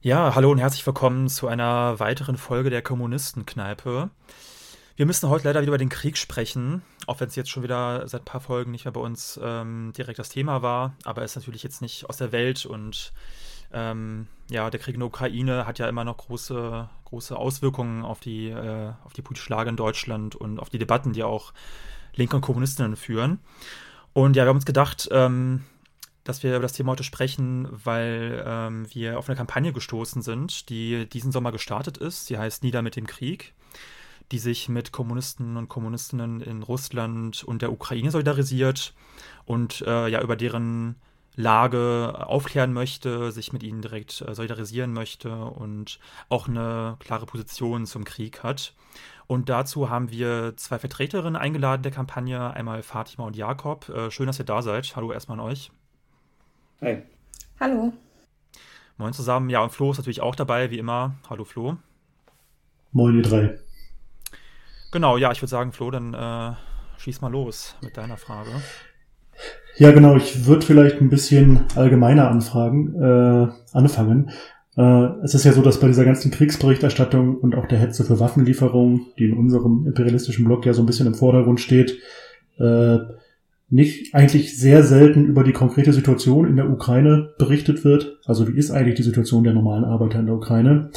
Ja, 0.00 0.36
hallo 0.36 0.52
und 0.52 0.58
herzlich 0.58 0.86
willkommen 0.86 1.28
zu 1.28 1.48
einer 1.48 1.98
weiteren 1.98 2.36
Folge 2.36 2.70
der 2.70 2.82
Kommunistenkneipe. 2.82 4.10
Wir 4.94 5.06
müssen 5.06 5.28
heute 5.28 5.48
leider 5.48 5.60
wieder 5.60 5.70
über 5.70 5.78
den 5.78 5.88
Krieg 5.88 6.16
sprechen, 6.16 6.82
auch 7.08 7.18
wenn 7.18 7.26
es 7.26 7.34
jetzt 7.34 7.50
schon 7.50 7.64
wieder 7.64 8.06
seit 8.06 8.22
ein 8.22 8.24
paar 8.24 8.40
Folgen 8.40 8.70
nicht 8.70 8.84
mehr 8.84 8.92
bei 8.92 9.00
uns 9.00 9.40
ähm, 9.42 9.92
direkt 9.98 10.20
das 10.20 10.28
Thema 10.28 10.62
war, 10.62 10.94
aber 11.02 11.24
ist 11.24 11.34
natürlich 11.34 11.64
jetzt 11.64 11.82
nicht 11.82 12.08
aus 12.08 12.16
der 12.16 12.30
Welt 12.30 12.64
und 12.64 13.12
ähm, 13.72 14.28
ja, 14.48 14.70
der 14.70 14.78
Krieg 14.78 14.94
in 14.94 15.00
der 15.00 15.08
Ukraine 15.08 15.66
hat 15.66 15.80
ja 15.80 15.88
immer 15.88 16.04
noch 16.04 16.18
große, 16.18 16.88
große 17.06 17.36
Auswirkungen 17.36 18.04
auf 18.04 18.20
die, 18.20 18.50
äh, 18.50 18.92
auf 19.04 19.14
die 19.14 19.22
politische 19.22 19.50
Lage 19.50 19.68
in 19.68 19.76
Deutschland 19.76 20.36
und 20.36 20.60
auf 20.60 20.70
die 20.70 20.78
Debatten, 20.78 21.12
die 21.12 21.24
auch 21.24 21.52
Linke 22.14 22.36
und 22.36 22.42
Kommunistinnen 22.42 22.94
führen. 22.94 23.40
Und 24.12 24.36
ja, 24.36 24.44
wir 24.44 24.50
haben 24.50 24.58
uns 24.58 24.64
gedacht, 24.64 25.08
ähm, 25.10 25.64
dass 26.28 26.42
wir 26.42 26.50
über 26.50 26.60
das 26.60 26.74
Thema 26.74 26.92
heute 26.92 27.04
sprechen, 27.04 27.66
weil 27.70 28.44
ähm, 28.46 28.86
wir 28.92 29.18
auf 29.18 29.30
eine 29.30 29.36
Kampagne 29.36 29.72
gestoßen 29.72 30.20
sind, 30.20 30.68
die 30.68 31.08
diesen 31.08 31.32
Sommer 31.32 31.52
gestartet 31.52 31.96
ist. 31.96 32.26
Sie 32.26 32.36
heißt 32.36 32.62
Nieder 32.62 32.82
mit 32.82 32.96
dem 32.96 33.06
Krieg, 33.06 33.54
die 34.30 34.38
sich 34.38 34.68
mit 34.68 34.92
Kommunisten 34.92 35.56
und 35.56 35.70
Kommunistinnen 35.70 36.42
in 36.42 36.62
Russland 36.62 37.44
und 37.44 37.62
der 37.62 37.72
Ukraine 37.72 38.10
solidarisiert 38.10 38.92
und 39.46 39.80
äh, 39.86 40.08
ja 40.08 40.20
über 40.20 40.36
deren 40.36 40.96
Lage 41.34 42.26
aufklären 42.26 42.74
möchte, 42.74 43.32
sich 43.32 43.54
mit 43.54 43.62
ihnen 43.62 43.80
direkt 43.80 44.20
äh, 44.20 44.34
solidarisieren 44.34 44.92
möchte 44.92 45.34
und 45.34 45.98
auch 46.28 46.46
eine 46.46 46.96
klare 46.98 47.24
Position 47.24 47.86
zum 47.86 48.04
Krieg 48.04 48.42
hat. 48.42 48.74
Und 49.26 49.48
dazu 49.48 49.88
haben 49.88 50.10
wir 50.10 50.58
zwei 50.58 50.78
Vertreterinnen 50.78 51.36
eingeladen 51.36 51.84
der 51.84 51.92
Kampagne, 51.92 52.52
einmal 52.52 52.82
Fatima 52.82 53.24
und 53.24 53.34
Jakob. 53.34 53.88
Äh, 53.88 54.10
schön, 54.10 54.26
dass 54.26 54.38
ihr 54.38 54.44
da 54.44 54.60
seid. 54.60 54.94
Hallo 54.94 55.10
erstmal 55.10 55.40
an 55.40 55.46
euch. 55.46 55.70
Hi. 56.80 57.02
Hallo. 57.58 57.92
Moin 58.98 59.12
zusammen. 59.12 59.50
Ja, 59.50 59.64
und 59.64 59.70
Flo 59.70 59.90
ist 59.90 59.98
natürlich 59.98 60.20
auch 60.20 60.36
dabei, 60.36 60.70
wie 60.70 60.78
immer. 60.78 61.16
Hallo 61.28 61.44
Flo. 61.44 61.76
Moin, 62.92 63.16
ihr 63.16 63.22
drei. 63.22 63.58
Genau, 64.92 65.16
ja, 65.16 65.32
ich 65.32 65.42
würde 65.42 65.50
sagen, 65.50 65.72
Flo, 65.72 65.90
dann 65.90 66.14
äh, 66.14 66.52
schieß 66.98 67.20
mal 67.20 67.32
los 67.32 67.74
mit 67.82 67.96
deiner 67.96 68.16
Frage. 68.16 68.50
Ja, 69.76 69.90
genau, 69.90 70.14
ich 70.16 70.46
würde 70.46 70.64
vielleicht 70.64 71.00
ein 71.00 71.10
bisschen 71.10 71.64
allgemeiner 71.74 72.30
anfragen, 72.30 72.94
äh, 72.94 73.48
anfangen. 73.72 74.30
Äh, 74.76 75.22
es 75.24 75.34
ist 75.34 75.44
ja 75.44 75.52
so, 75.52 75.62
dass 75.62 75.80
bei 75.80 75.88
dieser 75.88 76.04
ganzen 76.04 76.30
Kriegsberichterstattung 76.30 77.38
und 77.38 77.56
auch 77.56 77.66
der 77.66 77.78
Hetze 77.78 78.04
für 78.04 78.20
Waffenlieferungen, 78.20 79.06
die 79.18 79.24
in 79.24 79.36
unserem 79.36 79.84
imperialistischen 79.84 80.44
Block 80.44 80.64
ja 80.64 80.74
so 80.74 80.82
ein 80.82 80.86
bisschen 80.86 81.08
im 81.08 81.14
Vordergrund 81.14 81.58
steht, 81.58 81.98
äh, 82.58 82.98
nicht 83.70 84.14
eigentlich 84.14 84.58
sehr 84.58 84.82
selten 84.82 85.26
über 85.26 85.44
die 85.44 85.52
konkrete 85.52 85.92
Situation 85.92 86.48
in 86.48 86.56
der 86.56 86.70
Ukraine 86.70 87.34
berichtet 87.38 87.84
wird. 87.84 88.18
Also 88.24 88.48
wie 88.48 88.56
ist 88.56 88.70
eigentlich 88.70 88.96
die 88.96 89.02
Situation 89.02 89.44
der 89.44 89.52
normalen 89.52 89.84
Arbeiter 89.84 90.20
in 90.20 90.26
der 90.26 90.36
Ukraine? 90.36 90.90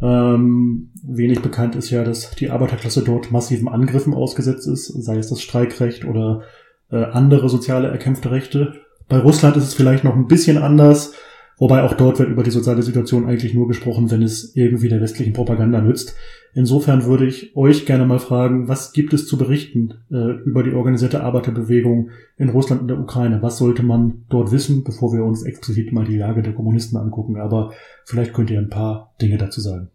Ähm, 0.00 0.90
wenig 1.02 1.40
bekannt 1.40 1.74
ist 1.74 1.90
ja, 1.90 2.04
dass 2.04 2.30
die 2.32 2.50
Arbeiterklasse 2.50 3.02
dort 3.02 3.32
massiven 3.32 3.68
Angriffen 3.68 4.14
ausgesetzt 4.14 4.68
ist, 4.68 4.86
sei 4.86 5.16
es 5.16 5.28
das 5.28 5.40
Streikrecht 5.40 6.04
oder 6.04 6.42
äh, 6.90 7.02
andere 7.02 7.48
soziale 7.48 7.88
erkämpfte 7.88 8.30
Rechte. 8.30 8.74
Bei 9.08 9.18
Russland 9.18 9.56
ist 9.56 9.64
es 9.64 9.74
vielleicht 9.74 10.04
noch 10.04 10.14
ein 10.14 10.26
bisschen 10.26 10.58
anders. 10.58 11.14
Wobei 11.58 11.82
auch 11.82 11.94
dort 11.94 12.18
wird 12.18 12.28
über 12.28 12.42
die 12.42 12.50
soziale 12.50 12.82
Situation 12.82 13.26
eigentlich 13.26 13.54
nur 13.54 13.66
gesprochen, 13.66 14.10
wenn 14.10 14.22
es 14.22 14.54
irgendwie 14.54 14.88
der 14.88 15.00
westlichen 15.00 15.32
Propaganda 15.32 15.80
nützt. 15.80 16.14
Insofern 16.52 17.06
würde 17.06 17.26
ich 17.26 17.56
euch 17.56 17.86
gerne 17.86 18.04
mal 18.04 18.18
fragen, 18.18 18.68
was 18.68 18.92
gibt 18.92 19.14
es 19.14 19.26
zu 19.26 19.38
berichten 19.38 19.94
äh, 20.10 20.42
über 20.44 20.62
die 20.62 20.72
organisierte 20.72 21.22
Arbeiterbewegung 21.22 22.10
in 22.36 22.50
Russland 22.50 22.82
und 22.82 22.88
der 22.88 22.98
Ukraine? 22.98 23.40
Was 23.40 23.56
sollte 23.56 23.82
man 23.82 24.24
dort 24.28 24.52
wissen, 24.52 24.84
bevor 24.84 25.14
wir 25.14 25.24
uns 25.24 25.44
explizit 25.44 25.92
mal 25.92 26.04
die 26.04 26.18
Lage 26.18 26.42
der 26.42 26.52
Kommunisten 26.52 26.98
angucken? 26.98 27.36
Aber 27.36 27.72
vielleicht 28.04 28.34
könnt 28.34 28.50
ihr 28.50 28.58
ein 28.58 28.70
paar 28.70 29.14
Dinge 29.20 29.38
dazu 29.38 29.62
sagen. 29.62 29.88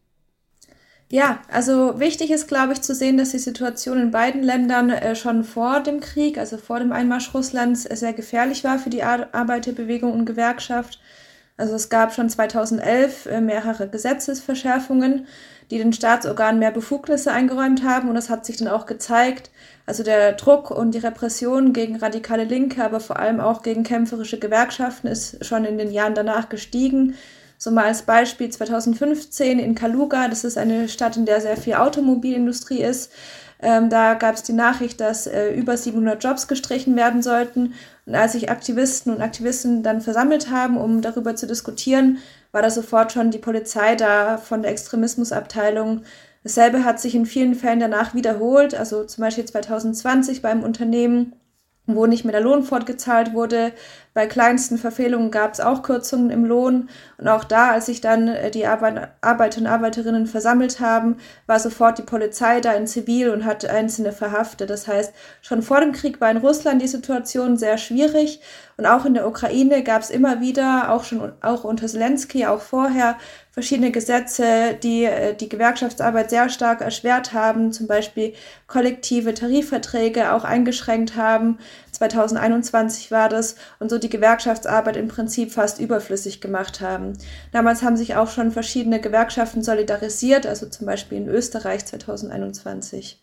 Ja, 1.12 1.42
also 1.52 2.00
wichtig 2.00 2.32
ist, 2.32 2.48
glaube 2.48 2.74
ich, 2.74 2.82
zu 2.82 2.96
sehen, 2.96 3.18
dass 3.18 3.32
die 3.32 3.38
Situation 3.38 4.00
in 4.00 4.12
beiden 4.12 4.42
Ländern 4.42 4.90
äh, 4.90 5.14
schon 5.14 5.44
vor 5.44 5.82
dem 5.82 6.00
Krieg, 6.00 6.38
also 6.38 6.58
vor 6.58 6.80
dem 6.80 6.92
Einmarsch 6.92 7.34
Russlands, 7.34 7.84
sehr 7.84 8.14
gefährlich 8.14 8.64
war 8.64 8.80
für 8.80 8.90
die 8.90 9.04
Ar 9.04 9.28
Arbeiterbewegung 9.34 10.12
und 10.14 10.26
Gewerkschaft. 10.26 11.00
Also 11.62 11.76
es 11.76 11.90
gab 11.90 12.12
schon 12.12 12.28
2011 12.28 13.28
äh, 13.28 13.40
mehrere 13.40 13.88
Gesetzesverschärfungen, 13.88 15.28
die 15.70 15.78
den 15.78 15.94
Staatsorganen 15.94 16.58
mehr 16.58 16.72
Befugnisse 16.72 17.32
eingeräumt 17.32 17.84
haben 17.84 18.10
und 18.10 18.16
das 18.16 18.32
hat 18.32 18.48
sich 18.48 18.58
dann 18.58 18.68
auch 18.68 18.88
gezeigt. 18.88 19.52
Also 19.86 20.02
der 20.02 20.34
Druck 20.34 20.72
und 20.72 20.96
die 20.96 20.98
Repression 20.98 21.72
gegen 21.72 21.98
radikale 21.98 22.46
Linke, 22.46 22.84
aber 22.84 23.00
vor 23.00 23.20
allem 23.20 23.40
auch 23.40 23.62
gegen 23.62 23.84
kämpferische 23.84 24.40
Gewerkschaften 24.40 25.06
ist 25.06 25.46
schon 25.46 25.64
in 25.64 25.78
den 25.78 25.92
Jahren 25.92 26.16
danach 26.16 26.50
gestiegen. 26.50 27.14
So 27.60 27.70
mal 27.70 27.86
als 27.86 28.02
Beispiel 28.02 28.50
2015 28.50 29.60
in 29.60 29.76
Kaluga, 29.76 30.30
das 30.30 30.44
ist 30.44 30.58
eine 30.58 30.90
Stadt, 30.90 31.16
in 31.16 31.28
der 31.28 31.42
sehr 31.42 31.58
viel 31.58 31.76
Automobilindustrie 31.76 32.82
ist. 32.82 33.12
Ähm, 33.62 33.92
da 33.92 34.16
gab 34.16 34.34
es 34.34 34.42
die 34.42 34.54
Nachricht, 34.54 35.00
dass 35.00 35.28
äh, 35.28 35.52
über 35.52 35.78
700 35.78 36.24
Jobs 36.24 36.48
gestrichen 36.48 36.96
werden 36.96 37.22
sollten. 37.22 37.76
Als 38.16 38.34
sich 38.34 38.50
Aktivisten 38.50 39.14
und 39.14 39.22
Aktivistinnen 39.22 39.84
dann 39.84 40.02
versammelt 40.02 40.50
haben, 40.50 40.78
um 40.78 41.02
darüber 41.02 41.36
zu 41.36 41.48
diskutieren, 41.48 42.18
war 42.52 42.62
da 42.62 42.70
sofort 42.70 43.12
schon 43.12 43.32
die 43.32 43.38
Polizei 43.38 43.96
da 43.96 44.38
von 44.38 44.62
der 44.62 44.72
Extremismusabteilung. 44.72 46.02
Dasselbe 46.44 46.84
hat 46.84 47.00
sich 47.00 47.16
in 47.16 47.26
vielen 47.26 47.56
Fällen 47.56 47.80
danach 47.80 48.16
wiederholt, 48.16 48.74
also 48.74 49.04
zum 49.04 49.24
Beispiel 49.24 49.46
2020 49.46 50.42
beim 50.42 50.64
Unternehmen 50.64 51.34
wo 51.88 52.06
nicht 52.06 52.26
mehr 52.26 52.32
der 52.32 52.42
Lohn 52.42 52.64
fortgezahlt 52.64 53.34
wurde. 53.34 53.74
Bei 54.14 54.28
kleinsten 54.28 54.78
Verfehlungen 54.78 55.32
gab 55.32 55.54
es 55.54 55.60
auch 55.60 55.84
Kürzungen 55.84 56.30
im 56.30 56.46
Lohn. 56.46 56.90
Und 57.18 57.28
auch 57.28 57.44
da, 57.44 57.72
als 57.72 57.88
sich 57.88 58.02
dann 58.02 58.28
äh, 58.28 58.52
die 58.52 58.68
Arbeiter 58.68 59.60
und 59.60 59.68
Arbeiterinnen 59.68 60.28
versammelt 60.28 60.80
haben, 60.80 61.18
war 61.48 61.60
sofort 61.60 61.98
die 61.98 62.04
Polizei 62.04 62.62
da 62.62 62.74
in 62.74 62.88
Zivil 62.88 63.30
und 63.30 63.46
hat 63.46 63.66
Einzelne 63.66 64.12
verhaftet. 64.12 64.70
Das 64.70 64.88
heißt, 64.88 65.14
schon 65.42 65.62
vor 65.62 65.80
dem 65.80 65.92
Krieg 65.92 66.22
war 66.22 66.30
in 66.30 66.38
Russland 66.38 66.82
die 66.82 66.88
Situation 66.88 67.58
sehr 67.58 67.78
schwierig. 67.78 68.42
Und 68.78 68.86
auch 68.86 69.06
in 69.06 69.14
der 69.14 69.28
Ukraine 69.28 69.84
gab 69.84 70.02
es 70.02 70.10
immer 70.10 70.42
wieder, 70.42 70.92
auch 70.92 71.04
schon 71.04 71.34
auch 71.42 71.64
unter 71.64 71.88
Zelensky, 71.88 72.46
auch 72.46 72.62
vorher, 72.62 73.18
verschiedene 73.52 73.92
Gesetze, 73.92 74.78
die 74.82 75.04
äh, 75.04 75.36
die 75.36 75.50
Gewerkschaftsarbeit 75.50 76.30
sehr 76.30 76.50
stark 76.50 76.82
erschwert 76.82 77.34
haben, 77.34 77.74
zum 77.74 77.86
Beispiel 77.88 78.34
kollektive 78.68 79.34
Tarifverträge 79.34 80.34
auch 80.34 80.44
eingeschränkt 80.44 81.16
haben. 81.16 81.60
2021 81.92 83.12
war 83.12 83.30
das 83.30 83.56
und 83.80 83.90
so 83.90 83.98
die 83.98 84.10
Gewerkschaftsarbeit 84.10 84.96
im 84.96 85.10
Prinzip 85.10 85.52
fast 85.52 85.80
überflüssig 85.80 86.40
gemacht 86.40 86.82
haben. 86.82 87.14
Damals 87.52 87.84
haben 87.84 87.98
sich 87.98 88.16
auch 88.16 88.30
schon 88.30 88.52
verschiedene 88.52 89.02
Gewerkschaften 89.02 89.62
solidarisiert, 89.64 90.48
also 90.48 90.68
zum 90.68 90.88
Beispiel 90.88 91.18
in 91.18 91.28
Österreich 91.28 91.86
2021. 91.86 93.22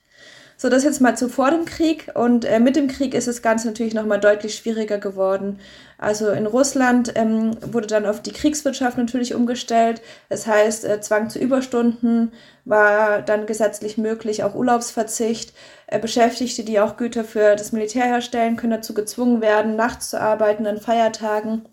So, 0.61 0.69
das 0.69 0.83
jetzt 0.83 1.01
mal 1.01 1.17
zu 1.17 1.29
vor 1.29 1.53
dem 1.53 1.67
Krieg 1.67 2.11
und 2.15 2.45
äh, 2.45 2.59
mit 2.59 2.75
dem 2.75 2.89
Krieg 2.89 3.15
ist 3.15 3.29
das 3.29 3.43
Ganze 3.43 3.69
natürlich 3.69 3.95
nochmal 3.95 4.19
deutlich 4.19 4.57
schwieriger 4.57 4.99
geworden. 4.99 5.61
Also 5.99 6.31
in 6.31 6.47
Russland 6.47 7.13
ähm, 7.15 7.57
wurde 7.61 7.87
dann 7.87 8.07
auf 8.07 8.23
die 8.23 8.33
Kriegswirtschaft 8.33 8.99
natürlich 8.99 9.37
umgestellt. 9.37 10.03
Das 10.29 10.49
heißt, 10.49 10.85
äh, 10.85 11.01
Zwang 11.01 11.31
zu 11.31 11.39
Überstunden 11.39 12.33
war 12.65 13.23
dann 13.23 13.47
gesetzlich 13.47 13.99
möglich, 13.99 14.43
auch 14.43 14.57
Urlaubsverzicht. 14.57 15.53
Äh, 15.87 16.01
Beschäftigte, 16.01 16.65
die 16.65 16.81
auch 16.81 16.97
Güter 16.97 17.23
für 17.23 17.55
das 17.55 17.71
Militär 17.71 18.07
herstellen, 18.07 18.57
können 18.57 18.73
dazu 18.73 18.95
gezwungen 18.95 19.41
werden, 19.41 19.77
nachts 19.77 20.11
zu 20.11 20.21
arbeiten 20.21 20.67
an 20.67 20.81
Feiertagen. 20.81 21.67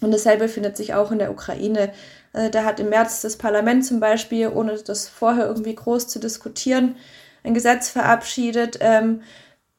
Und 0.00 0.10
dasselbe 0.10 0.48
findet 0.48 0.76
sich 0.76 0.92
auch 0.92 1.12
in 1.12 1.20
der 1.20 1.30
Ukraine. 1.30 1.92
Äh, 2.32 2.50
da 2.50 2.64
hat 2.64 2.80
im 2.80 2.88
März 2.88 3.22
das 3.22 3.36
Parlament 3.36 3.86
zum 3.86 4.00
Beispiel, 4.00 4.48
ohne 4.48 4.76
das 4.76 5.06
vorher 5.08 5.46
irgendwie 5.46 5.76
groß 5.76 6.08
zu 6.08 6.18
diskutieren, 6.18 6.96
ein 7.44 7.54
Gesetz 7.54 7.88
verabschiedet, 7.88 8.78
ähm, 8.80 9.22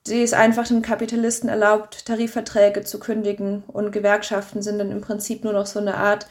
die 0.08 0.22
es 0.22 0.34
einfach 0.34 0.68
den 0.68 0.84
Kapitalisten 0.84 1.50
erlaubt, 1.50 2.06
Tarifverträge 2.06 2.84
zu 2.84 3.00
kündigen. 3.00 3.64
Und 3.68 3.92
Gewerkschaften 3.92 4.62
sind 4.62 4.78
dann 4.78 4.92
im 4.92 5.02
Prinzip 5.02 5.44
nur 5.44 5.54
noch 5.54 5.66
so 5.66 5.80
eine 5.80 5.96
Art 5.96 6.28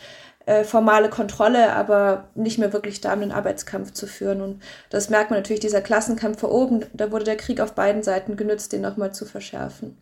äh, 0.46 0.62
formale 0.62 1.08
Kontrolle, 1.08 1.72
aber 1.72 2.28
nicht 2.34 2.58
mehr 2.58 2.72
wirklich 2.72 3.00
da, 3.00 3.14
um 3.14 3.20
den 3.20 3.32
Arbeitskampf 3.32 3.92
zu 3.92 4.06
führen. 4.06 4.40
Und 4.42 4.62
das 4.90 5.10
merkt 5.10 5.30
man 5.30 5.40
natürlich, 5.40 5.60
dieser 5.60 5.80
Klassenkampf 5.80 6.38
vor 6.38 6.52
oben, 6.52 6.84
da 6.92 7.10
wurde 7.10 7.24
der 7.24 7.36
Krieg 7.36 7.60
auf 7.60 7.74
beiden 7.74 8.02
Seiten 8.02 8.36
genützt, 8.36 8.72
den 8.72 8.82
nochmal 8.82 9.12
zu 9.12 9.24
verschärfen. 9.24 9.98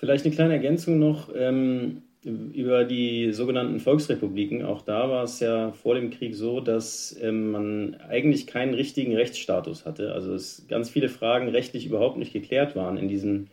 Vielleicht 0.00 0.24
eine 0.24 0.34
kleine 0.34 0.54
Ergänzung 0.54 0.98
noch. 0.98 1.28
Ähm 1.34 2.02
über 2.24 2.84
die 2.84 3.32
sogenannten 3.32 3.78
Volksrepubliken. 3.78 4.64
Auch 4.64 4.82
da 4.82 5.08
war 5.08 5.24
es 5.24 5.40
ja 5.40 5.72
vor 5.72 5.94
dem 5.94 6.10
Krieg 6.10 6.34
so, 6.34 6.60
dass 6.60 7.16
ähm, 7.22 7.50
man 7.52 7.96
eigentlich 8.08 8.46
keinen 8.46 8.74
richtigen 8.74 9.14
Rechtsstatus 9.14 9.86
hatte. 9.86 10.12
Also 10.12 10.34
es 10.34 10.66
ganz 10.68 10.90
viele 10.90 11.08
Fragen 11.08 11.48
rechtlich 11.48 11.86
überhaupt 11.86 12.18
nicht 12.18 12.32
geklärt 12.32 12.74
waren 12.74 12.96
in 12.98 13.08
diesem 13.08 13.48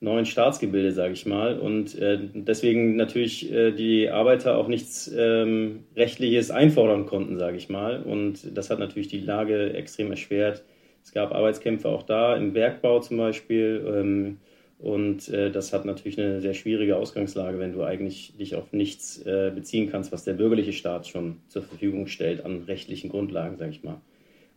neuen 0.00 0.26
Staatsgebilde, 0.26 0.92
sage 0.92 1.14
ich 1.14 1.26
mal. 1.26 1.58
Und 1.58 1.96
äh, 1.98 2.18
deswegen 2.34 2.96
natürlich 2.96 3.50
äh, 3.50 3.72
die 3.72 4.10
Arbeiter 4.10 4.58
auch 4.58 4.68
nichts 4.68 5.10
ähm, 5.16 5.84
Rechtliches 5.96 6.50
einfordern 6.50 7.06
konnten, 7.06 7.38
sage 7.38 7.56
ich 7.56 7.68
mal. 7.68 8.02
Und 8.02 8.56
das 8.56 8.68
hat 8.68 8.78
natürlich 8.78 9.08
die 9.08 9.20
Lage 9.20 9.72
extrem 9.74 10.10
erschwert. 10.10 10.64
Es 11.04 11.12
gab 11.12 11.32
Arbeitskämpfe 11.32 11.88
auch 11.88 12.02
da, 12.02 12.36
im 12.36 12.52
Bergbau 12.52 13.00
zum 13.00 13.16
Beispiel. 13.16 13.84
Ähm, 13.86 14.38
und 14.82 15.28
äh, 15.28 15.52
das 15.52 15.72
hat 15.72 15.84
natürlich 15.84 16.18
eine 16.18 16.40
sehr 16.40 16.54
schwierige 16.54 16.96
Ausgangslage, 16.96 17.60
wenn 17.60 17.72
du 17.72 17.84
eigentlich 17.84 18.36
dich 18.36 18.56
auf 18.56 18.72
nichts 18.72 19.22
äh, 19.22 19.52
beziehen 19.54 19.88
kannst, 19.92 20.10
was 20.10 20.24
der 20.24 20.32
bürgerliche 20.32 20.72
Staat 20.72 21.06
schon 21.06 21.36
zur 21.46 21.62
Verfügung 21.62 22.08
stellt 22.08 22.44
an 22.44 22.64
rechtlichen 22.64 23.08
Grundlagen, 23.08 23.58
sage 23.58 23.70
ich 23.70 23.84
mal. 23.84 24.00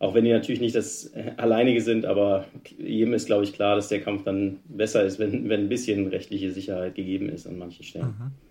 Auch 0.00 0.14
wenn 0.14 0.24
die 0.24 0.32
natürlich 0.32 0.60
nicht 0.60 0.74
das 0.74 1.12
äh, 1.14 1.30
Alleinige 1.36 1.80
sind, 1.80 2.06
aber 2.06 2.44
jedem 2.76 3.14
ist, 3.14 3.26
glaube 3.26 3.44
ich, 3.44 3.52
klar, 3.52 3.76
dass 3.76 3.86
der 3.86 4.00
Kampf 4.00 4.24
dann 4.24 4.58
besser 4.64 5.04
ist, 5.04 5.20
wenn, 5.20 5.48
wenn 5.48 5.60
ein 5.60 5.68
bisschen 5.68 6.08
rechtliche 6.08 6.50
Sicherheit 6.50 6.96
gegeben 6.96 7.28
ist 7.28 7.46
an 7.46 7.56
manchen 7.56 7.84
Stellen. 7.84 8.06
Mhm. 8.06 8.45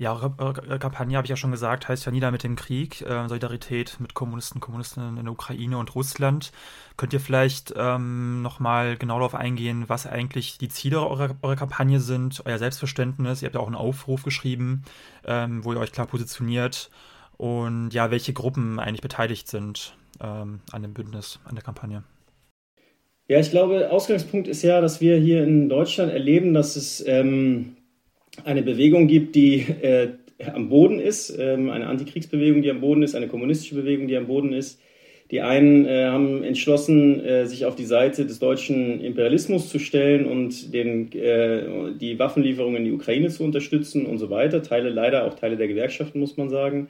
Ja, 0.00 0.18
Kampagne, 0.78 1.18
habe 1.18 1.26
ich 1.26 1.28
ja 1.28 1.36
schon 1.36 1.50
gesagt, 1.50 1.86
heißt 1.86 2.06
ja 2.06 2.10
Nieder 2.10 2.30
mit 2.30 2.42
dem 2.42 2.56
Krieg, 2.56 3.02
äh, 3.02 3.28
Solidarität 3.28 3.98
mit 4.00 4.14
Kommunisten, 4.14 4.58
Kommunistinnen 4.58 5.18
in 5.18 5.24
der 5.24 5.32
Ukraine 5.34 5.76
und 5.76 5.94
Russland. 5.94 6.52
Könnt 6.96 7.12
ihr 7.12 7.20
vielleicht 7.20 7.74
ähm, 7.76 8.40
nochmal 8.40 8.96
genau 8.96 9.18
darauf 9.18 9.34
eingehen, 9.34 9.84
was 9.88 10.06
eigentlich 10.06 10.56
die 10.56 10.70
Ziele 10.70 11.06
eurer, 11.06 11.36
eurer 11.42 11.56
Kampagne 11.56 12.00
sind, 12.00 12.42
euer 12.46 12.56
Selbstverständnis? 12.56 13.42
Ihr 13.42 13.48
habt 13.48 13.56
ja 13.56 13.60
auch 13.60 13.66
einen 13.66 13.76
Aufruf 13.76 14.22
geschrieben, 14.22 14.84
ähm, 15.26 15.66
wo 15.66 15.74
ihr 15.74 15.80
euch 15.80 15.92
klar 15.92 16.06
positioniert 16.06 16.88
und 17.36 17.90
ja, 17.90 18.10
welche 18.10 18.32
Gruppen 18.32 18.80
eigentlich 18.80 19.02
beteiligt 19.02 19.48
sind 19.48 19.98
ähm, 20.18 20.60
an 20.72 20.80
dem 20.80 20.94
Bündnis, 20.94 21.40
an 21.44 21.56
der 21.56 21.62
Kampagne. 21.62 22.04
Ja, 23.28 23.38
ich 23.38 23.50
glaube, 23.50 23.90
Ausgangspunkt 23.90 24.48
ist 24.48 24.62
ja, 24.62 24.80
dass 24.80 25.02
wir 25.02 25.18
hier 25.18 25.44
in 25.44 25.68
Deutschland 25.68 26.10
erleben, 26.10 26.54
dass 26.54 26.76
es 26.76 27.04
ähm, 27.06 27.76
eine 28.44 28.62
Bewegung 28.62 29.06
gibt, 29.06 29.34
die 29.34 29.60
äh, 29.82 30.08
am 30.52 30.68
Boden 30.68 31.00
ist, 31.00 31.36
ähm, 31.38 31.70
eine 31.70 31.86
Antikriegsbewegung, 31.86 32.62
die 32.62 32.70
am 32.70 32.80
Boden 32.80 33.02
ist, 33.02 33.14
eine 33.14 33.28
kommunistische 33.28 33.74
Bewegung, 33.74 34.08
die 34.08 34.16
am 34.16 34.26
Boden 34.26 34.52
ist. 34.52 34.80
Die 35.30 35.42
einen 35.42 35.86
äh, 35.86 36.06
haben 36.06 36.42
entschlossen, 36.42 37.24
äh, 37.24 37.46
sich 37.46 37.64
auf 37.64 37.76
die 37.76 37.84
Seite 37.84 38.26
des 38.26 38.40
deutschen 38.40 39.00
Imperialismus 39.00 39.68
zu 39.68 39.78
stellen 39.78 40.26
und 40.26 40.74
den, 40.74 41.12
äh, 41.12 41.94
die 42.00 42.18
Waffenlieferungen 42.18 42.78
in 42.78 42.84
die 42.86 42.92
Ukraine 42.92 43.28
zu 43.28 43.44
unterstützen 43.44 44.06
und 44.06 44.18
so 44.18 44.28
weiter. 44.30 44.62
Teile, 44.62 44.88
leider 44.88 45.24
auch 45.24 45.34
Teile 45.34 45.56
der 45.56 45.68
Gewerkschaften, 45.68 46.18
muss 46.18 46.36
man 46.36 46.50
sagen. 46.50 46.88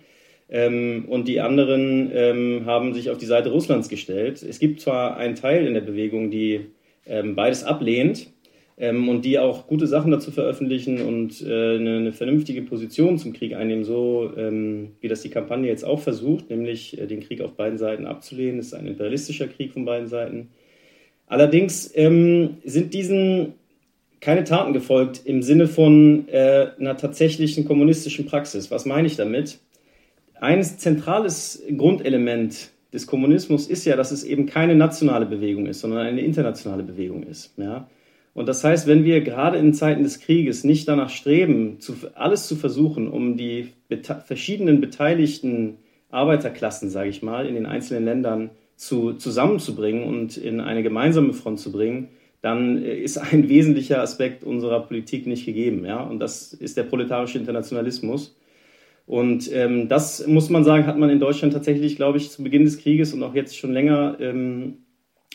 Ähm, 0.48 1.04
und 1.08 1.28
die 1.28 1.40
anderen 1.40 2.10
ähm, 2.14 2.62
haben 2.64 2.94
sich 2.94 3.10
auf 3.10 3.18
die 3.18 3.26
Seite 3.26 3.50
Russlands 3.50 3.90
gestellt. 3.90 4.42
Es 4.42 4.58
gibt 4.58 4.80
zwar 4.80 5.18
einen 5.18 5.34
Teil 5.34 5.66
in 5.66 5.74
der 5.74 5.82
Bewegung, 5.82 6.30
die 6.30 6.60
ähm, 7.06 7.36
beides 7.36 7.62
ablehnt, 7.62 8.28
ähm, 8.80 9.08
und 9.08 9.24
die 9.24 9.38
auch 9.38 9.66
gute 9.66 9.86
Sachen 9.86 10.10
dazu 10.10 10.30
veröffentlichen 10.30 11.02
und 11.02 11.42
äh, 11.42 11.76
eine, 11.76 11.98
eine, 11.98 12.12
vernünftige 12.12 12.62
Position 12.62 13.18
zum 13.18 13.34
Krieg 13.34 13.54
einnehmen, 13.54 13.84
so 13.84 14.32
ähm, 14.36 14.92
wie 15.00 15.08
das 15.08 15.20
die 15.20 15.28
Kampagne 15.28 15.68
jetzt 15.68 15.84
auch 15.84 16.00
versucht, 16.00 16.48
nämlich 16.48 16.98
äh, 16.98 17.06
den 17.06 17.20
Krieg 17.20 17.42
auf 17.42 17.52
beiden 17.52 17.78
Seiten 17.78 18.06
abzulehnen. 18.06 18.58
Es 18.58 18.68
ist 18.68 18.74
ein 18.74 18.86
imperialistischer 18.86 19.48
Krieg 19.48 19.72
von 19.72 19.84
beiden 19.84 20.08
Seiten. 20.08 20.48
Allerdings 21.26 21.92
ähm, 21.94 22.56
sind 22.64 22.94
diesen 22.94 23.52
keine 24.20 24.44
Taten 24.44 24.72
gefolgt 24.72 25.22
im 25.24 25.42
Sinne 25.42 25.66
von 25.66 26.28
äh, 26.28 26.68
einer 26.78 26.96
tatsächlichen 26.96 27.66
kommunistischen 27.66 28.26
Praxis. 28.26 28.70
Was 28.70 28.86
meine 28.86 29.06
ich 29.06 29.16
damit? 29.16 29.58
Ein 30.40 30.62
zentrales 30.62 31.62
Grundelement 31.76 32.70
des 32.92 33.06
Kommunismus 33.06 33.66
ist 33.66 33.84
ja, 33.84 33.96
dass 33.96 34.10
es 34.10 34.24
eben 34.24 34.46
keine 34.46 34.74
nationale 34.74 35.26
Bewegung 35.26 35.66
ist, 35.66 35.80
sondern 35.80 36.06
eine 36.06 36.22
internationale 36.22 36.82
Bewegung 36.82 37.22
ist. 37.22 37.52
Ja? 37.58 37.86
Und 38.32 38.48
das 38.48 38.62
heißt, 38.62 38.86
wenn 38.86 39.04
wir 39.04 39.20
gerade 39.22 39.58
in 39.58 39.74
Zeiten 39.74 40.02
des 40.02 40.20
Krieges 40.20 40.62
nicht 40.64 40.86
danach 40.88 41.10
streben, 41.10 41.80
zu, 41.80 41.94
alles 42.14 42.46
zu 42.46 42.56
versuchen, 42.56 43.08
um 43.08 43.36
die 43.36 43.68
bete 43.88 44.22
verschiedenen 44.24 44.80
beteiligten 44.80 45.78
Arbeiterklassen, 46.10 46.90
sage 46.90 47.10
ich 47.10 47.22
mal, 47.22 47.46
in 47.46 47.54
den 47.54 47.66
einzelnen 47.66 48.04
Ländern 48.04 48.50
zu, 48.76 49.14
zusammenzubringen 49.14 50.04
und 50.04 50.36
in 50.36 50.60
eine 50.60 50.82
gemeinsame 50.82 51.32
Front 51.32 51.60
zu 51.60 51.72
bringen, 51.72 52.08
dann 52.40 52.82
äh, 52.82 52.96
ist 52.96 53.18
ein 53.18 53.48
wesentlicher 53.48 54.00
Aspekt 54.00 54.44
unserer 54.44 54.80
Politik 54.80 55.26
nicht 55.26 55.44
gegeben. 55.44 55.84
Ja? 55.84 56.02
Und 56.02 56.20
das 56.20 56.52
ist 56.52 56.76
der 56.76 56.84
proletarische 56.84 57.38
Internationalismus. 57.38 58.36
Und 59.06 59.52
ähm, 59.52 59.88
das 59.88 60.26
muss 60.26 60.50
man 60.50 60.62
sagen, 60.62 60.86
hat 60.86 60.96
man 60.96 61.10
in 61.10 61.18
Deutschland 61.18 61.52
tatsächlich, 61.52 61.96
glaube 61.96 62.18
ich, 62.18 62.30
zu 62.30 62.44
Beginn 62.44 62.64
des 62.64 62.78
Krieges 62.78 63.12
und 63.12 63.22
auch 63.22 63.34
jetzt 63.34 63.56
schon 63.56 63.72
länger 63.72 64.16
ähm, 64.20 64.84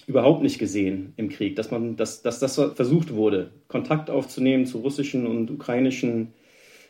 überhaupt 0.08 0.44
nicht 0.44 0.60
gesehen 0.60 1.14
im 1.18 1.30
Krieg, 1.30 1.56
dass 1.56 1.72
man, 1.72 1.96
dass, 1.96 2.22
dass 2.22 2.40
das 2.40 2.56
versucht 2.56 3.14
wurde, 3.14 3.52
Kontakt 3.68 4.10
aufzunehmen 4.10 4.66
zu 4.66 4.80
russischen 4.80 5.26
und 5.26 5.50
ukrainischen 5.50 6.34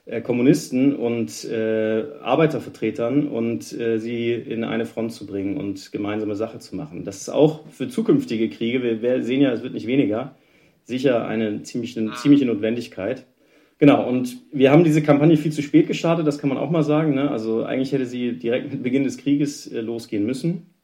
äh, 0.05 0.21
Kommunisten 0.21 0.95
und 0.95 1.45
äh, 1.45 2.05
Arbeitervertretern 2.21 3.27
und 3.27 3.73
äh, 3.73 3.99
sie 3.99 4.33
in 4.33 4.63
eine 4.63 4.85
Front 4.85 5.13
zu 5.13 5.25
bringen 5.25 5.57
und 5.57 5.91
gemeinsame 5.91 6.35
Sache 6.35 6.59
zu 6.59 6.75
machen. 6.75 7.05
Das 7.05 7.17
ist 7.17 7.29
auch 7.29 7.67
für 7.69 7.87
zukünftige 7.87 8.49
Kriege, 8.49 8.83
wir, 8.83 9.01
wir 9.01 9.23
sehen 9.23 9.41
ja, 9.41 9.51
es 9.51 9.63
wird 9.63 9.73
nicht 9.73 9.87
weniger, 9.87 10.35
sicher 10.83 11.27
eine 11.27 11.63
ziemliche, 11.63 12.01
eine 12.01 12.13
ziemliche 12.13 12.45
Notwendigkeit. 12.45 13.25
Genau, 13.77 14.07
und 14.07 14.37
wir 14.53 14.71
haben 14.71 14.83
diese 14.83 15.01
Kampagne 15.01 15.35
viel 15.37 15.51
zu 15.51 15.61
spät 15.61 15.87
gestartet, 15.87 16.25
das 16.25 16.37
kann 16.37 16.49
man 16.49 16.57
auch 16.57 16.69
mal 16.69 16.83
sagen. 16.83 17.13
Ne? 17.13 17.29
Also 17.29 17.63
eigentlich 17.63 17.91
hätte 17.91 18.05
sie 18.05 18.37
direkt 18.37 18.71
mit 18.71 18.83
Beginn 18.83 19.03
des 19.03 19.17
Krieges 19.17 19.67
äh, 19.67 19.81
losgehen 19.81 20.25
müssen. 20.25 20.74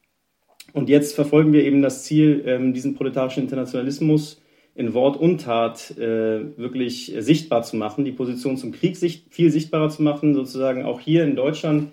Und 0.74 0.90
jetzt 0.90 1.16
verfolgen 1.16 1.54
wir 1.54 1.64
eben 1.64 1.82
das 1.82 2.04
Ziel, 2.04 2.44
ähm, 2.46 2.74
diesen 2.74 2.96
proletarischen 2.96 3.44
Internationalismus 3.44 4.42
in 4.76 4.94
Wort 4.94 5.18
und 5.18 5.42
Tat 5.42 5.98
äh, 5.98 6.58
wirklich 6.58 7.14
sichtbar 7.20 7.64
zu 7.64 7.76
machen, 7.76 8.06
die 8.06 8.12
Position 8.12 8.58
zum 8.58 8.72
Krieg 8.72 8.98
viel 8.98 9.52
sichtbarer 9.52 9.90
zu 9.90 10.02
machen, 10.02 10.34
sozusagen 10.34 10.86
auch 10.86 11.00
hier 11.00 11.24
in 11.24 11.36
Deutschland 11.36 11.92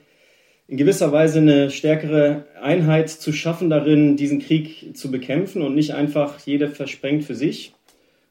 in 0.69 0.77
gewisser 0.77 1.13
Weise 1.13 1.39
eine 1.39 1.71
stärkere 1.71 2.45
Einheit 2.61 3.09
zu 3.09 3.33
schaffen 3.33 3.71
darin, 3.71 4.17
diesen 4.17 4.39
Krieg 4.39 4.97
zu 4.97 5.11
bekämpfen 5.11 5.63
und 5.63 5.75
nicht 5.75 5.95
einfach 5.95 6.39
jeder 6.41 6.69
versprengt 6.69 7.25
für 7.25 7.35
sich 7.35 7.73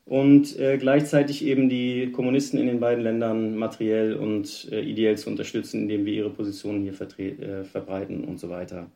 und 0.06 0.58
äh, 0.60 0.78
gleichzeitig 0.78 1.44
eben 1.44 1.68
die 1.68 2.12
Kommunisten 2.12 2.60
in 2.60 2.68
den 2.68 2.80
beiden 2.80 3.04
Ländern 3.04 3.58
materiell 3.58 4.14
und 4.14 4.70
äh, 4.72 4.82
ideell 4.82 5.18
zu 5.18 5.30
unterstützen, 5.30 5.82
indem 5.82 6.06
wir 6.06 6.14
ihre 6.14 6.30
Positionen 6.30 6.84
hier 6.84 6.94
verbreiten 6.94 8.24
und 8.24 8.40
so 8.40 8.50
weiter. 8.50 8.88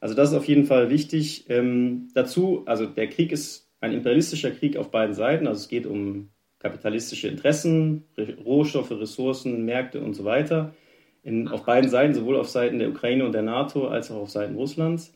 Also 0.00 0.14
das 0.14 0.30
ist 0.30 0.36
auf 0.36 0.48
jeden 0.48 0.64
Fall 0.64 0.90
wichtig. 0.90 1.44
Ähm, 1.48 2.08
dazu, 2.14 2.62
also 2.66 2.86
der 2.86 3.08
Krieg 3.08 3.32
ist 3.32 3.70
ein 3.80 3.92
imperialistischer 3.92 4.50
Krieg 4.50 4.76
auf 4.76 4.90
beiden 4.90 5.14
Seiten. 5.14 5.46
Also 5.46 5.60
es 5.60 5.68
geht 5.68 5.86
um 5.86 6.30
kapitalistische 6.58 7.28
Interessen, 7.28 8.04
Rohstoffe, 8.44 8.90
Ressourcen, 8.90 9.64
Märkte 9.64 10.00
und 10.00 10.14
so 10.14 10.24
weiter. 10.24 10.74
In, 11.22 11.48
auf 11.48 11.64
beiden 11.64 11.90
Seiten, 11.90 12.14
sowohl 12.14 12.36
auf 12.36 12.48
Seiten 12.48 12.78
der 12.78 12.90
Ukraine 12.90 13.24
und 13.24 13.32
der 13.32 13.42
NATO 13.42 13.88
als 13.88 14.10
auch 14.10 14.22
auf 14.22 14.30
Seiten 14.30 14.54
Russlands. 14.54 15.12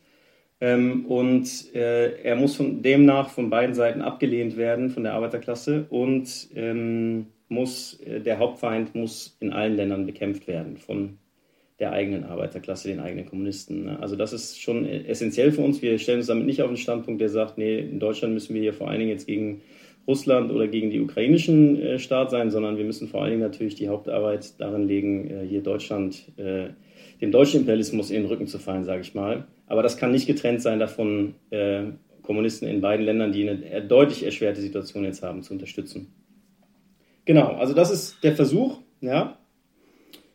Ähm, 0.60 1.06
und 1.06 1.74
äh, 1.74 2.22
er 2.22 2.36
muss 2.36 2.56
von, 2.56 2.82
demnach 2.82 3.30
von 3.30 3.50
beiden 3.50 3.74
Seiten 3.74 4.02
abgelehnt 4.02 4.56
werden, 4.56 4.90
von 4.90 5.02
der 5.02 5.14
Arbeiterklasse. 5.14 5.86
Und 5.88 6.48
ähm, 6.54 7.26
muss, 7.48 8.00
äh, 8.00 8.20
der 8.20 8.38
Hauptfeind 8.38 8.94
muss 8.94 9.36
in 9.40 9.52
allen 9.52 9.76
Ländern 9.76 10.06
bekämpft 10.06 10.46
werden, 10.46 10.76
von 10.76 11.18
der 11.80 11.92
eigenen 11.92 12.24
Arbeiterklasse, 12.24 12.88
den 12.88 13.00
eigenen 13.00 13.26
Kommunisten. 13.26 13.84
Ne? 13.84 13.98
Also 14.00 14.14
das 14.14 14.32
ist 14.32 14.60
schon 14.60 14.86
essentiell 14.86 15.50
für 15.50 15.62
uns. 15.62 15.82
Wir 15.82 15.98
stellen 15.98 16.18
uns 16.18 16.28
damit 16.28 16.46
nicht 16.46 16.62
auf 16.62 16.68
den 16.68 16.76
Standpunkt, 16.76 17.20
der 17.20 17.28
sagt, 17.28 17.58
nee, 17.58 17.78
in 17.80 17.98
Deutschland 17.98 18.32
müssen 18.32 18.54
wir 18.54 18.62
hier 18.62 18.72
vor 18.72 18.88
allen 18.88 19.00
Dingen 19.00 19.10
jetzt 19.10 19.26
gegen 19.26 19.62
Russland 20.06 20.52
oder 20.52 20.68
gegen 20.68 20.90
die 20.90 21.00
ukrainischen 21.00 21.80
äh, 21.80 21.98
Staat 21.98 22.30
sein, 22.30 22.50
sondern 22.50 22.76
wir 22.76 22.84
müssen 22.84 23.08
vor 23.08 23.22
allen 23.22 23.30
Dingen 23.30 23.42
natürlich 23.42 23.74
die 23.74 23.88
Hauptarbeit 23.88 24.60
darin 24.60 24.86
legen, 24.86 25.30
äh, 25.30 25.46
hier 25.46 25.62
Deutschland, 25.62 26.30
äh, 26.36 26.68
dem 27.20 27.32
deutschen 27.32 27.60
Imperialismus 27.60 28.10
in 28.10 28.22
den 28.22 28.26
Rücken 28.26 28.46
zu 28.46 28.58
fallen, 28.58 28.84
sage 28.84 29.00
ich 29.00 29.14
mal. 29.14 29.46
Aber 29.66 29.82
das 29.82 29.96
kann 29.96 30.12
nicht 30.12 30.26
getrennt 30.26 30.60
sein 30.60 30.78
davon, 30.78 31.36
Kommunisten 32.22 32.68
in 32.68 32.80
beiden 32.82 33.06
Ländern, 33.06 33.32
die 33.32 33.48
eine 33.48 33.82
deutlich 33.82 34.24
erschwerte 34.24 34.60
Situation 34.60 35.04
jetzt 35.04 35.22
haben, 35.22 35.42
zu 35.42 35.54
unterstützen. 35.54 36.12
Genau, 37.24 37.54
also 37.54 37.72
das 37.72 37.90
ist 37.90 38.22
der 38.22 38.34
Versuch, 38.34 38.80
ja, 39.00 39.38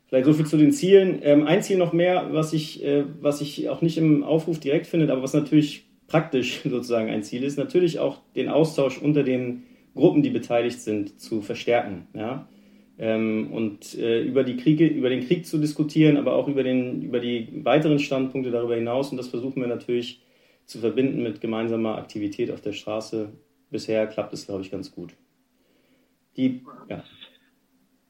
Vielleicht 0.10 0.26
so 0.26 0.34
viel 0.34 0.48
zu 0.48 0.58
den 0.58 0.72
Zielen. 0.72 1.20
Ähm, 1.22 1.46
ein 1.46 1.62
Ziel 1.62 1.78
noch 1.78 1.94
mehr, 1.94 2.30
was 2.32 2.52
ich, 2.52 2.84
äh, 2.84 3.06
was 3.22 3.42
ich 3.42 3.70
auch 3.70 3.82
nicht 3.82 3.98
im 4.00 4.24
Aufruf 4.24 4.60
direkt 4.60 4.88
finde, 4.88 5.12
aber 5.12 5.22
was 5.22 5.34
natürlich 5.34 5.86
praktisch 6.08 6.62
sozusagen 6.64 7.10
ein 7.10 7.22
Ziel 7.22 7.44
ist, 7.44 7.58
natürlich 7.58 8.00
auch 8.00 8.18
den 8.36 8.50
Austausch 8.50 9.00
unter 9.00 9.24
den 9.24 9.64
Gruppen, 9.94 10.24
die 10.24 10.32
beteiligt 10.32 10.82
sind, 10.82 11.22
zu 11.22 11.42
verstärken. 11.42 12.08
Ja? 12.16 12.50
Ähm, 12.98 13.52
und 13.52 14.00
äh, 14.00 14.24
über, 14.24 14.44
die 14.44 14.58
Kriege, 14.58 14.88
über 14.88 15.10
den 15.10 15.28
Krieg 15.28 15.46
zu 15.46 15.60
diskutieren, 15.60 16.18
aber 16.18 16.34
auch 16.34 16.48
über, 16.48 16.64
den, 16.64 17.04
über 17.04 17.20
die 17.20 17.64
weiteren 17.64 18.00
Standpunkte 18.00 18.50
darüber 18.50 18.76
hinaus. 18.76 19.12
Und 19.12 19.18
das 19.18 19.28
versuchen 19.28 19.62
wir 19.62 19.68
natürlich 19.68 20.24
zu 20.66 20.80
verbinden 20.80 21.22
mit 21.22 21.40
gemeinsamer 21.40 22.00
Aktivität 22.00 22.50
auf 22.50 22.62
der 22.62 22.74
Straße. 22.74 23.30
Bisher 23.70 24.08
klappt 24.08 24.34
es, 24.34 24.48
glaube 24.48 24.64
ich, 24.64 24.72
ganz 24.72 24.92
gut. 24.92 25.14
Die, 26.36 26.62
ja. 26.90 27.04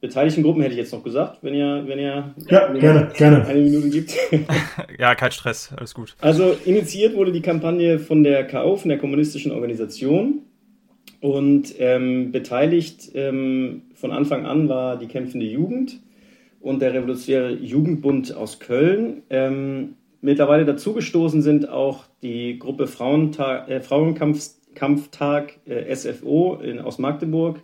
Beteiligten 0.00 0.42
Gruppen 0.42 0.62
hätte 0.62 0.72
ich 0.72 0.78
jetzt 0.78 0.92
noch 0.92 1.02
gesagt, 1.02 1.38
wenn 1.42 1.54
ihr, 1.54 1.84
wenn 1.86 1.98
ihr 1.98 2.34
ja, 2.48 2.72
wenn 2.72 2.80
gerne, 2.80 3.10
gerne. 3.16 3.46
eine 3.46 3.60
Minute 3.60 3.90
gibt. 3.90 4.14
ja, 4.98 5.14
kein 5.14 5.32
Stress, 5.32 5.72
alles 5.76 5.94
gut. 5.94 6.16
Also 6.20 6.56
initiiert 6.64 7.14
wurde 7.14 7.32
die 7.32 7.42
Kampagne 7.42 7.98
von 7.98 8.24
der 8.24 8.46
KO, 8.46 8.76
von 8.76 8.88
der 8.88 8.98
kommunistischen 8.98 9.52
Organisation. 9.52 10.42
Und 11.20 11.74
ähm, 11.78 12.32
beteiligt 12.32 13.10
ähm, 13.14 13.82
von 13.94 14.10
Anfang 14.10 14.46
an 14.46 14.70
war 14.70 14.96
die 14.96 15.06
kämpfende 15.06 15.44
Jugend 15.44 16.00
und 16.60 16.80
der 16.80 16.94
Revolutionäre 16.94 17.52
Jugendbund 17.52 18.34
aus 18.34 18.58
Köln. 18.58 19.22
Ähm, 19.28 19.96
mittlerweile 20.22 20.64
dazugestoßen 20.64 21.42
sind 21.42 21.68
auch 21.68 22.04
die 22.22 22.58
Gruppe 22.58 22.86
Frauentag, 22.86 23.68
äh, 23.68 23.80
Frauenkampftag 23.80 25.58
äh, 25.66 25.94
SFO 25.94 26.54
in, 26.54 26.78
aus 26.78 26.98
Magdeburg, 26.98 27.62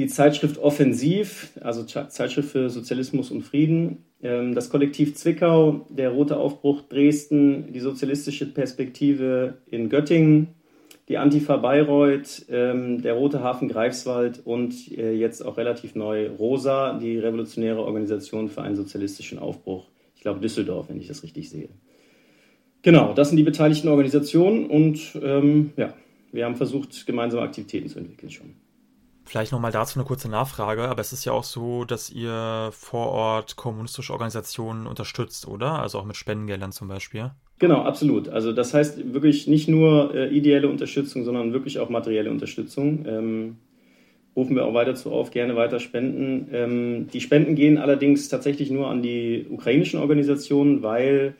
die 0.00 0.06
Zeitschrift 0.06 0.56
Offensiv, 0.56 1.52
also 1.60 1.84
Zeitschrift 1.84 2.50
für 2.50 2.70
Sozialismus 2.70 3.30
und 3.30 3.42
Frieden, 3.42 3.98
ähm, 4.22 4.54
das 4.54 4.70
Kollektiv 4.70 5.14
Zwickau, 5.14 5.86
der 5.90 6.08
Rote 6.08 6.38
Aufbruch 6.38 6.80
Dresden, 6.88 7.70
die 7.74 7.80
Sozialistische 7.80 8.46
Perspektive 8.46 9.58
in 9.66 9.90
Göttingen, 9.90 10.48
die 11.10 11.18
Antifa 11.18 11.58
Bayreuth, 11.58 12.46
ähm, 12.48 13.02
der 13.02 13.12
Rote 13.12 13.42
Hafen 13.42 13.68
Greifswald 13.68 14.40
und 14.42 14.90
äh, 14.96 15.12
jetzt 15.12 15.44
auch 15.44 15.58
relativ 15.58 15.94
neu 15.94 16.30
Rosa, 16.30 16.98
die 16.98 17.18
revolutionäre 17.18 17.84
Organisation 17.84 18.48
für 18.48 18.62
einen 18.62 18.76
sozialistischen 18.76 19.38
Aufbruch. 19.38 19.90
Ich 20.16 20.22
glaube 20.22 20.40
Düsseldorf, 20.40 20.88
wenn 20.88 20.98
ich 20.98 21.08
das 21.08 21.22
richtig 21.22 21.50
sehe. 21.50 21.68
Genau, 22.80 23.12
das 23.12 23.28
sind 23.28 23.36
die 23.36 23.42
beteiligten 23.42 23.88
Organisationen 23.88 24.64
und 24.64 25.18
ähm, 25.22 25.72
ja, 25.76 25.92
wir 26.32 26.46
haben 26.46 26.56
versucht, 26.56 27.04
gemeinsame 27.04 27.42
Aktivitäten 27.42 27.90
zu 27.90 27.98
entwickeln 27.98 28.30
schon. 28.30 28.54
Vielleicht 29.30 29.52
nochmal 29.52 29.70
dazu 29.70 29.96
eine 29.96 30.04
kurze 30.04 30.28
Nachfrage, 30.28 30.88
aber 30.88 31.00
es 31.00 31.12
ist 31.12 31.24
ja 31.24 31.30
auch 31.30 31.44
so, 31.44 31.84
dass 31.84 32.10
ihr 32.10 32.70
vor 32.72 33.12
Ort 33.12 33.54
kommunistische 33.54 34.12
Organisationen 34.12 34.88
unterstützt, 34.88 35.46
oder? 35.46 35.78
Also 35.80 36.00
auch 36.00 36.04
mit 36.04 36.16
Spendengeldern 36.16 36.72
zum 36.72 36.88
Beispiel. 36.88 37.30
Genau, 37.60 37.82
absolut. 37.82 38.28
Also 38.28 38.52
das 38.52 38.74
heißt 38.74 39.14
wirklich 39.14 39.46
nicht 39.46 39.68
nur 39.68 40.12
äh, 40.12 40.36
ideelle 40.36 40.66
Unterstützung, 40.66 41.22
sondern 41.22 41.52
wirklich 41.52 41.78
auch 41.78 41.90
materielle 41.90 42.28
Unterstützung. 42.28 43.06
Ähm, 43.06 43.56
rufen 44.34 44.56
wir 44.56 44.64
auch 44.64 44.74
weiter 44.74 44.96
zu 44.96 45.12
auf, 45.12 45.30
gerne 45.30 45.54
weiter 45.54 45.78
spenden. 45.78 46.48
Ähm, 46.52 47.06
die 47.12 47.20
Spenden 47.20 47.54
gehen 47.54 47.78
allerdings 47.78 48.28
tatsächlich 48.30 48.72
nur 48.72 48.88
an 48.88 49.00
die 49.00 49.46
ukrainischen 49.48 50.00
Organisationen, 50.00 50.82
weil 50.82 51.36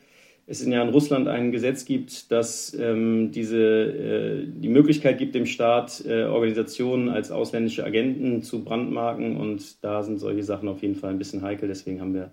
es 0.51 0.65
ja 0.65 0.83
in 0.83 0.89
Russland 0.89 1.27
ein 1.27 1.51
Gesetz 1.51 1.85
gibt, 1.85 2.31
das 2.31 2.75
ähm, 2.77 3.31
diese, 3.31 3.57
äh, 3.57 4.47
die 4.47 4.69
Möglichkeit 4.69 5.17
gibt, 5.17 5.33
dem 5.33 5.45
Staat 5.45 6.03
äh, 6.05 6.23
Organisationen 6.23 7.09
als 7.09 7.31
ausländische 7.31 7.85
Agenten 7.85 8.43
zu 8.43 8.63
brandmarken. 8.63 9.37
Und 9.37 9.83
da 9.83 10.03
sind 10.03 10.19
solche 10.19 10.43
Sachen 10.43 10.67
auf 10.67 10.81
jeden 10.81 10.95
Fall 10.95 11.11
ein 11.11 11.17
bisschen 11.17 11.41
heikel. 11.41 11.67
Deswegen 11.67 12.01
haben 12.01 12.13
wir 12.13 12.31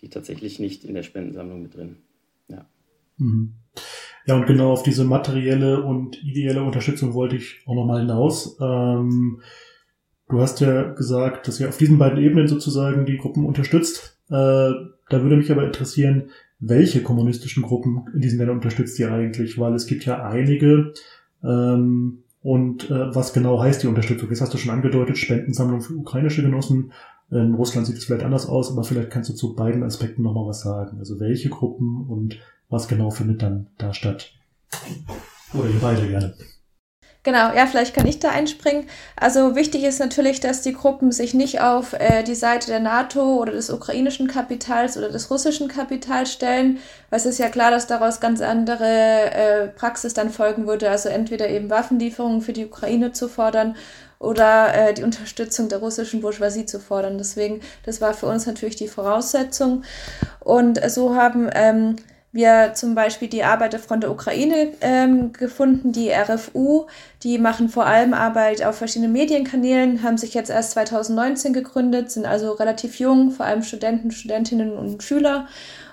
die 0.00 0.08
tatsächlich 0.08 0.58
nicht 0.58 0.84
in 0.84 0.94
der 0.94 1.02
Spendensammlung 1.02 1.62
mit 1.62 1.76
drin. 1.76 1.96
Ja. 2.48 2.66
Mhm. 3.18 3.54
Ja, 4.26 4.36
und 4.36 4.46
genau 4.46 4.72
auf 4.72 4.82
diese 4.82 5.04
materielle 5.04 5.82
und 5.82 6.22
ideelle 6.22 6.62
Unterstützung 6.62 7.14
wollte 7.14 7.36
ich 7.36 7.60
auch 7.66 7.74
nochmal 7.74 8.00
hinaus. 8.00 8.58
Ähm, 8.60 9.40
du 10.28 10.40
hast 10.40 10.60
ja 10.60 10.92
gesagt, 10.92 11.48
dass 11.48 11.60
ihr 11.60 11.68
auf 11.68 11.78
diesen 11.78 11.98
beiden 11.98 12.18
Ebenen 12.18 12.48
sozusagen 12.48 13.06
die 13.06 13.18
Gruppen 13.18 13.44
unterstützt. 13.44 14.18
Äh, 14.28 14.32
da 14.32 15.22
würde 15.22 15.36
mich 15.36 15.50
aber 15.50 15.64
interessieren, 15.64 16.30
welche 16.60 17.02
kommunistischen 17.02 17.62
Gruppen 17.62 18.04
in 18.14 18.20
diesen 18.20 18.38
Ländern 18.38 18.56
unterstützt 18.56 18.98
ihr 18.98 19.12
eigentlich? 19.12 19.58
Weil 19.58 19.74
es 19.74 19.86
gibt 19.86 20.04
ja 20.04 20.22
einige. 20.22 20.92
Ähm, 21.42 22.22
und 22.42 22.90
äh, 22.90 23.14
was 23.14 23.32
genau 23.32 23.60
heißt 23.60 23.82
die 23.82 23.86
Unterstützung? 23.86 24.28
Jetzt 24.30 24.40
hast 24.40 24.54
du 24.54 24.58
schon 24.58 24.72
angedeutet, 24.72 25.18
Spendensammlung 25.18 25.80
für 25.80 25.94
ukrainische 25.94 26.42
Genossen. 26.42 26.92
In 27.30 27.54
Russland 27.54 27.86
sieht 27.86 27.96
es 27.96 28.04
vielleicht 28.04 28.24
anders 28.24 28.46
aus, 28.46 28.72
aber 28.72 28.82
vielleicht 28.82 29.10
kannst 29.10 29.30
du 29.30 29.34
zu 29.34 29.54
beiden 29.54 29.84
Aspekten 29.84 30.22
nochmal 30.22 30.48
was 30.48 30.62
sagen. 30.62 30.98
Also 30.98 31.20
welche 31.20 31.48
Gruppen 31.48 32.06
und 32.08 32.38
was 32.68 32.88
genau 32.88 33.10
findet 33.10 33.42
dann 33.42 33.68
da 33.78 33.94
statt? 33.94 34.32
Oder 35.54 35.68
ihr 35.68 35.80
beide 35.80 36.08
gerne. 36.08 36.34
Genau, 37.22 37.52
ja, 37.54 37.66
vielleicht 37.66 37.94
kann 37.94 38.06
ich 38.06 38.18
da 38.18 38.30
einspringen. 38.30 38.86
Also 39.14 39.54
wichtig 39.54 39.84
ist 39.84 40.00
natürlich, 40.00 40.40
dass 40.40 40.62
die 40.62 40.72
Gruppen 40.72 41.12
sich 41.12 41.34
nicht 41.34 41.60
auf 41.60 41.92
äh, 41.92 42.22
die 42.22 42.34
Seite 42.34 42.68
der 42.68 42.80
NATO 42.80 43.36
oder 43.36 43.52
des 43.52 43.68
ukrainischen 43.68 44.26
Kapitals 44.26 44.96
oder 44.96 45.10
des 45.10 45.30
russischen 45.30 45.68
Kapitals 45.68 46.32
stellen, 46.32 46.78
weil 47.10 47.18
es 47.20 47.26
ist 47.26 47.38
ja 47.38 47.50
klar, 47.50 47.70
dass 47.70 47.86
daraus 47.86 48.20
ganz 48.20 48.40
andere 48.40 48.84
äh, 48.86 49.68
Praxis 49.68 50.14
dann 50.14 50.30
folgen 50.30 50.66
würde. 50.66 50.88
Also 50.88 51.10
entweder 51.10 51.50
eben 51.50 51.68
Waffenlieferungen 51.68 52.40
für 52.40 52.54
die 52.54 52.64
Ukraine 52.64 53.12
zu 53.12 53.28
fordern 53.28 53.76
oder 54.18 54.72
äh, 54.72 54.94
die 54.94 55.02
Unterstützung 55.02 55.68
der 55.68 55.80
russischen 55.80 56.22
Bourgeoisie 56.22 56.64
zu 56.64 56.80
fordern. 56.80 57.18
Deswegen, 57.18 57.60
das 57.84 58.00
war 58.00 58.14
für 58.14 58.26
uns 58.26 58.46
natürlich 58.46 58.76
die 58.76 58.88
Voraussetzung. 58.88 59.84
Und 60.40 60.80
so 60.90 61.14
haben 61.14 61.50
ähm, 61.52 61.96
wir 62.32 62.72
zum 62.74 62.94
Beispiel 62.94 63.28
die 63.28 63.42
Arbeiterfront 63.42 64.04
der 64.04 64.10
Ukraine 64.12 64.72
ähm, 64.80 65.32
gefunden, 65.32 65.92
die 65.92 66.10
RFU. 66.10 66.86
Die 67.24 67.38
machen 67.38 67.68
vor 67.68 67.86
allem 67.86 68.14
Arbeit 68.14 68.64
auf 68.64 68.76
verschiedenen 68.76 69.12
Medienkanälen, 69.12 70.02
haben 70.02 70.16
sich 70.16 70.34
jetzt 70.34 70.50
erst 70.50 70.72
2019 70.72 71.52
gegründet, 71.52 72.10
sind 72.10 72.26
also 72.26 72.52
relativ 72.52 73.00
jung, 73.00 73.32
vor 73.32 73.46
allem 73.46 73.62
Studenten, 73.62 74.12
Studentinnen 74.12 74.72
und 74.72 75.02
Schüler. 75.02 75.48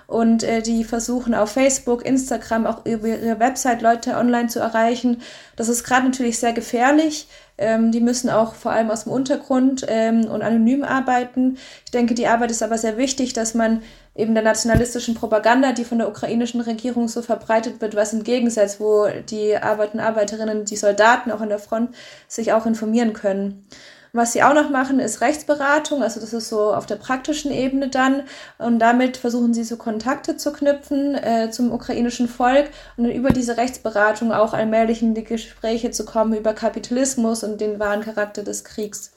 Und 0.06 0.42
äh, 0.42 0.62
die 0.62 0.84
versuchen 0.84 1.34
auf 1.34 1.50
Facebook, 1.50 2.06
Instagram, 2.06 2.66
auch 2.66 2.86
über 2.86 3.08
ihre 3.08 3.40
Website 3.40 3.82
Leute 3.82 4.16
online 4.16 4.48
zu 4.48 4.58
erreichen. 4.58 5.20
Das 5.54 5.68
ist 5.68 5.84
gerade 5.84 6.06
natürlich 6.06 6.38
sehr 6.38 6.54
gefährlich. 6.54 7.28
Ähm, 7.58 7.92
die 7.92 8.00
müssen 8.00 8.30
auch 8.30 8.54
vor 8.54 8.72
allem 8.72 8.90
aus 8.90 9.04
dem 9.04 9.12
Untergrund 9.12 9.84
ähm, 9.86 10.24
und 10.24 10.40
anonym 10.40 10.82
arbeiten. 10.82 11.58
Ich 11.84 11.90
denke, 11.90 12.14
die 12.14 12.26
Arbeit 12.26 12.52
ist 12.52 12.62
aber 12.62 12.78
sehr 12.78 12.96
wichtig, 12.96 13.34
dass 13.34 13.52
man 13.52 13.82
eben 14.18 14.34
der 14.34 14.42
nationalistischen 14.42 15.14
Propaganda, 15.14 15.72
die 15.72 15.84
von 15.84 15.98
der 15.98 16.08
ukrainischen 16.08 16.60
Regierung 16.60 17.08
so 17.08 17.22
verbreitet 17.22 17.80
wird, 17.80 17.94
was 17.94 18.12
entgegensetzt, 18.12 18.80
wo 18.80 19.06
die 19.30 19.56
Arbeiter 19.56 19.94
und 19.94 20.00
Arbeiterinnen, 20.00 20.64
die 20.64 20.76
Soldaten 20.76 21.30
auch 21.30 21.40
an 21.40 21.48
der 21.48 21.60
Front 21.60 21.94
sich 22.26 22.52
auch 22.52 22.66
informieren 22.66 23.12
können. 23.12 23.64
Was 24.12 24.32
sie 24.32 24.42
auch 24.42 24.54
noch 24.54 24.70
machen, 24.70 25.00
ist 25.00 25.20
Rechtsberatung, 25.20 26.02
also 26.02 26.18
das 26.18 26.32
ist 26.32 26.48
so 26.48 26.74
auf 26.74 26.86
der 26.86 26.96
praktischen 26.96 27.52
Ebene 27.52 27.88
dann. 27.88 28.22
Und 28.56 28.78
damit 28.78 29.18
versuchen 29.18 29.54
sie 29.54 29.64
so 29.64 29.76
Kontakte 29.76 30.36
zu 30.36 30.52
knüpfen 30.52 31.14
äh, 31.14 31.50
zum 31.50 31.70
ukrainischen 31.72 32.26
Volk 32.26 32.70
und 32.96 33.04
über 33.04 33.30
diese 33.30 33.56
Rechtsberatung 33.56 34.32
auch 34.32 34.54
allmählich 34.54 35.02
in 35.02 35.14
die 35.14 35.24
Gespräche 35.24 35.90
zu 35.90 36.04
kommen 36.04 36.32
über 36.32 36.54
Kapitalismus 36.54 37.44
und 37.44 37.60
den 37.60 37.78
wahren 37.78 38.00
Charakter 38.00 38.42
des 38.42 38.64
Kriegs. 38.64 39.12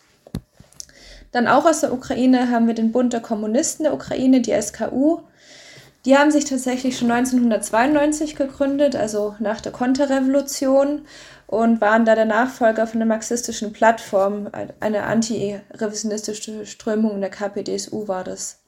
Dann 1.32 1.48
auch 1.48 1.66
aus 1.66 1.82
der 1.82 1.94
Ukraine 1.94 2.52
haben 2.52 2.68
wir 2.68 2.74
den 2.74 2.92
Bund 2.92 3.14
der 3.14 3.22
Kommunisten 3.22 3.84
der 3.84 3.94
Ukraine, 3.94 4.42
die 4.42 4.60
SKU. 4.60 5.20
Die 6.06 6.18
haben 6.18 6.32
sich 6.32 6.46
tatsächlich 6.46 6.98
schon 6.98 7.12
1992 7.12 8.36
gegründet, 8.36 8.96
also 8.96 9.36
nach 9.40 9.62
der 9.62 9.72
Konterrevolution 9.72 11.06
und 11.48 11.80
waren 11.80 12.06
da 12.06 12.16
der 12.16 12.26
Nachfolger 12.26 12.88
von 12.88 13.00
der 13.00 13.08
marxistischen 13.08 13.72
Plattform, 13.72 14.50
eine 14.80 15.04
anti-revisionistische 15.04 16.66
Strömung 16.66 17.16
in 17.16 17.22
der 17.22 17.30
KPDSU 17.30 18.08
war 18.08 18.24
das. 18.24 18.61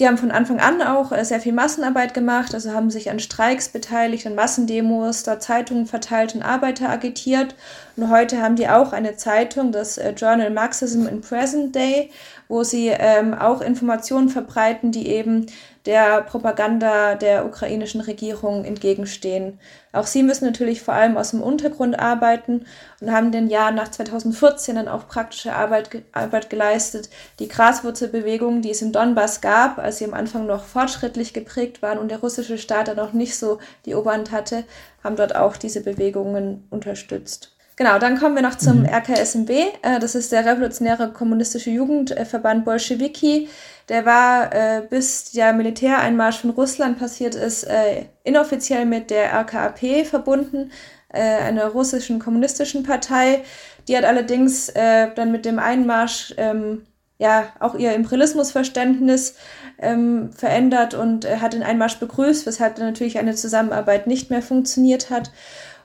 Die 0.00 0.08
haben 0.08 0.18
von 0.18 0.32
Anfang 0.32 0.58
an 0.58 0.82
auch 0.82 1.12
äh, 1.12 1.24
sehr 1.24 1.38
viel 1.38 1.52
Massenarbeit 1.52 2.14
gemacht, 2.14 2.52
also 2.52 2.72
haben 2.72 2.90
sich 2.90 3.10
an 3.10 3.20
Streiks 3.20 3.68
beteiligt, 3.68 4.26
an 4.26 4.34
Massendemos, 4.34 5.22
da 5.22 5.38
Zeitungen 5.38 5.86
verteilt 5.86 6.34
und 6.34 6.42
Arbeiter 6.42 6.88
agitiert. 6.88 7.54
Und 7.96 8.10
heute 8.10 8.42
haben 8.42 8.56
die 8.56 8.68
auch 8.68 8.92
eine 8.92 9.14
Zeitung, 9.16 9.70
das 9.70 9.96
äh, 9.96 10.10
Journal 10.10 10.50
Marxism 10.50 11.06
in 11.06 11.20
Present 11.20 11.76
Day, 11.76 12.10
wo 12.48 12.64
sie 12.64 12.88
ähm, 12.88 13.34
auch 13.34 13.60
Informationen 13.60 14.30
verbreiten, 14.30 14.90
die 14.90 15.06
eben 15.06 15.46
der 15.86 16.22
Propaganda 16.22 17.14
der 17.14 17.44
ukrainischen 17.44 18.00
Regierung 18.00 18.64
entgegenstehen. 18.64 19.58
Auch 19.92 20.06
sie 20.06 20.22
müssen 20.22 20.46
natürlich 20.46 20.82
vor 20.82 20.94
allem 20.94 21.16
aus 21.18 21.32
dem 21.32 21.42
Untergrund 21.42 21.98
arbeiten 21.98 22.64
und 23.00 23.12
haben 23.12 23.32
den 23.32 23.48
Jahr 23.48 23.70
nach 23.70 23.88
2014 23.88 24.76
dann 24.76 24.88
auch 24.88 25.08
praktische 25.08 25.54
Arbeit, 25.54 26.02
Arbeit 26.12 26.48
geleistet. 26.48 27.10
Die 27.38 27.48
Graswurzelbewegung, 27.48 28.62
die 28.62 28.70
es 28.70 28.80
im 28.80 28.92
Donbass 28.92 29.42
gab, 29.42 29.78
als 29.78 29.98
sie 29.98 30.06
am 30.06 30.14
Anfang 30.14 30.46
noch 30.46 30.64
fortschrittlich 30.64 31.34
geprägt 31.34 31.82
waren 31.82 31.98
und 31.98 32.10
der 32.10 32.20
russische 32.20 32.56
Staat 32.56 32.88
dann 32.88 32.96
noch 32.96 33.12
nicht 33.12 33.36
so 33.36 33.58
die 33.84 33.94
Oberhand 33.94 34.32
hatte, 34.32 34.64
haben 35.02 35.16
dort 35.16 35.36
auch 35.36 35.56
diese 35.58 35.82
Bewegungen 35.82 36.66
unterstützt. 36.70 37.54
Genau, 37.76 37.98
dann 37.98 38.18
kommen 38.18 38.36
wir 38.36 38.42
noch 38.42 38.56
zum 38.56 38.80
mhm. 38.80 38.86
RKSMB. 38.86 39.50
Äh, 39.50 39.98
das 40.00 40.14
ist 40.14 40.30
der 40.30 40.46
Revolutionäre 40.46 41.12
Kommunistische 41.12 41.70
Jugendverband 41.70 42.64
Bolschewiki. 42.64 43.48
Der 43.88 44.06
war, 44.06 44.54
äh, 44.54 44.82
bis 44.88 45.32
der 45.32 45.52
Militäreinmarsch 45.52 46.38
von 46.38 46.50
Russland 46.50 46.98
passiert 46.98 47.34
ist, 47.34 47.64
äh, 47.64 48.04
inoffiziell 48.22 48.86
mit 48.86 49.10
der 49.10 49.32
RKAP 49.32 50.06
verbunden, 50.06 50.70
einer 51.16 51.68
russischen 51.68 52.18
kommunistischen 52.18 52.82
Partei. 52.82 53.44
Die 53.86 53.96
hat 53.96 54.02
allerdings 54.02 54.72
dann 54.74 55.30
mit 55.30 55.44
dem 55.44 55.60
Einmarsch 55.60 56.34
ähm, 56.38 56.86
ja 57.18 57.52
auch 57.60 57.76
ihr 57.76 57.94
Imperialismusverständnis 57.94 59.36
ähm, 59.78 60.32
verändert 60.32 60.94
und 60.94 61.24
hat 61.40 61.52
den 61.52 61.62
Einmarsch 61.62 62.00
begrüßt, 62.00 62.46
weshalb 62.46 62.74
dann 62.74 62.86
natürlich 62.86 63.20
eine 63.20 63.36
Zusammenarbeit 63.36 64.08
nicht 64.08 64.30
mehr 64.30 64.42
funktioniert 64.42 65.10
hat. 65.10 65.30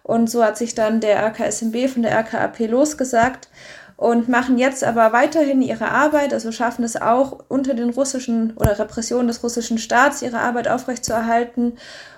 Und 0.04 0.30
so 0.30 0.44
hat 0.44 0.58
sich 0.58 0.76
dann 0.76 1.02
der 1.02 1.24
RKSMB 1.26 1.88
von 1.88 2.04
der 2.04 2.18
RKAP 2.18 2.60
losgesagt. 2.70 3.50
Und 4.00 4.30
machen 4.30 4.58
jetzt 4.58 4.86
aber 4.86 5.12
weiterhin 5.12 5.62
ihre 5.62 5.90
Arbeit, 5.90 6.34
also 6.34 6.54
schaffen 6.54 6.86
es 6.86 6.96
auch 6.96 7.40
unter 7.50 7.74
den 7.74 7.90
russischen 7.90 8.54
oder 8.56 8.80
Repressionen 8.80 9.28
des 9.28 9.44
russischen 9.44 9.78
Staats 9.78 10.22
ihre 10.22 10.40
Arbeit 10.40 10.70
aufrechtzuerhalten 10.70 11.74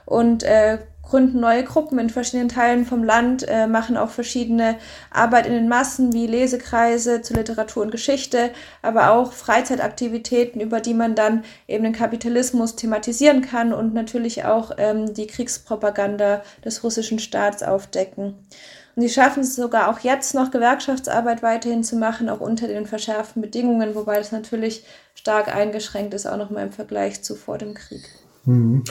und 0.05 0.43
äh, 0.43 0.77
gründen 1.01 1.39
neue 1.39 1.63
Gruppen 1.63 1.97
in 1.97 2.11
verschiedenen 2.11 2.49
Teilen 2.49 2.85
vom 2.85 3.03
Land, 3.03 3.47
äh, 3.47 3.65
machen 3.65 3.97
auch 3.97 4.11
verschiedene 4.11 4.77
Arbeit 5.09 5.47
in 5.47 5.53
den 5.53 5.67
Massen 5.67 6.13
wie 6.13 6.27
Lesekreise 6.27 7.23
zu 7.23 7.33
Literatur 7.33 7.81
und 7.81 7.89
Geschichte, 7.89 8.51
aber 8.83 9.13
auch 9.13 9.33
Freizeitaktivitäten, 9.33 10.61
über 10.61 10.81
die 10.81 10.93
man 10.93 11.15
dann 11.15 11.43
eben 11.67 11.83
den 11.83 11.93
Kapitalismus 11.93 12.75
thematisieren 12.75 13.41
kann 13.41 13.73
und 13.73 13.95
natürlich 13.95 14.45
auch 14.45 14.73
ähm, 14.77 15.15
die 15.15 15.25
Kriegspropaganda 15.25 16.43
des 16.63 16.83
russischen 16.83 17.17
Staats 17.17 17.63
aufdecken. 17.63 18.35
Und 18.95 19.03
sie 19.03 19.09
schaffen 19.09 19.41
es 19.41 19.55
sogar 19.55 19.89
auch 19.89 19.99
jetzt 19.99 20.35
noch 20.35 20.51
Gewerkschaftsarbeit 20.51 21.43
weiterhin 21.43 21.83
zu 21.83 21.95
machen, 21.95 22.29
auch 22.29 22.41
unter 22.41 22.67
den 22.67 22.85
verschärften 22.85 23.41
Bedingungen, 23.41 23.95
wobei 23.95 24.17
das 24.17 24.31
natürlich 24.31 24.83
stark 25.15 25.53
eingeschränkt 25.53 26.13
ist, 26.13 26.25
auch 26.25 26.37
nochmal 26.37 26.65
im 26.65 26.71
Vergleich 26.71 27.23
zu 27.23 27.35
vor 27.35 27.57
dem 27.57 27.73
Krieg. 27.73 28.01
Mhm. 28.45 28.83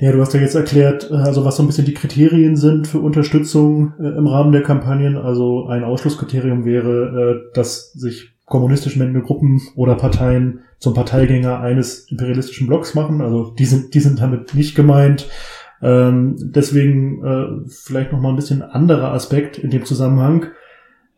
Ja, 0.00 0.12
du 0.12 0.20
hast 0.20 0.32
ja 0.32 0.40
jetzt 0.40 0.54
erklärt, 0.54 1.10
äh, 1.10 1.14
also 1.14 1.44
was 1.44 1.56
so 1.56 1.62
ein 1.62 1.66
bisschen 1.66 1.84
die 1.84 1.94
Kriterien 1.94 2.56
sind 2.56 2.86
für 2.86 3.00
Unterstützung 3.00 3.94
äh, 3.98 4.16
im 4.16 4.28
Rahmen 4.28 4.52
der 4.52 4.62
Kampagnen. 4.62 5.16
Also 5.16 5.66
ein 5.66 5.82
Ausschlusskriterium 5.82 6.64
wäre, 6.64 7.50
äh, 7.50 7.54
dass 7.54 7.92
sich 7.92 8.30
kommunistisch 8.44 8.96
männende 8.96 9.22
Gruppen 9.22 9.60
oder 9.74 9.96
Parteien 9.96 10.60
zum 10.78 10.94
Parteigänger 10.94 11.60
eines 11.60 12.10
imperialistischen 12.10 12.66
Blocks 12.66 12.94
machen. 12.94 13.20
Also 13.20 13.50
die 13.50 13.66
sind, 13.66 13.92
die 13.94 14.00
sind 14.00 14.20
damit 14.20 14.54
nicht 14.54 14.74
gemeint. 14.74 15.28
Ähm, 15.82 16.36
deswegen 16.38 17.24
äh, 17.24 17.68
vielleicht 17.68 18.12
noch 18.12 18.20
mal 18.20 18.30
ein 18.30 18.36
bisschen 18.36 18.62
anderer 18.62 19.12
Aspekt 19.12 19.58
in 19.58 19.70
dem 19.70 19.84
Zusammenhang. 19.84 20.46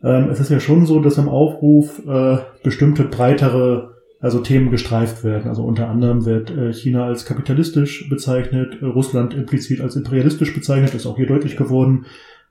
Ähm, 0.03 0.29
es 0.31 0.41
ist 0.41 0.51
ja 0.51 0.61
schon 0.61 0.87
so, 0.87 1.01
dass 1.01 1.19
im 1.19 1.29
Aufruf 1.29 2.01
äh, 2.07 2.39
bestimmte 2.63 3.05
breitere 3.05 3.91
also 4.21 4.41
Themen 4.41 4.71
gestreift 4.71 5.25
werden. 5.25 5.49
Also 5.49 5.65
unter 5.65 5.89
anderem 5.89 6.27
wird 6.27 6.51
äh, 6.51 6.73
China 6.73 7.07
als 7.07 7.25
kapitalistisch 7.25 8.09
bezeichnet, 8.11 8.79
äh, 8.83 8.85
Russland 8.85 9.35
implizit 9.35 9.81
als 9.81 9.97
imperialistisch 9.97 10.55
bezeichnet. 10.55 10.95
Ist 10.95 11.07
auch 11.07 11.17
hier 11.17 11.27
deutlich 11.27 11.57
geworden, 11.57 12.05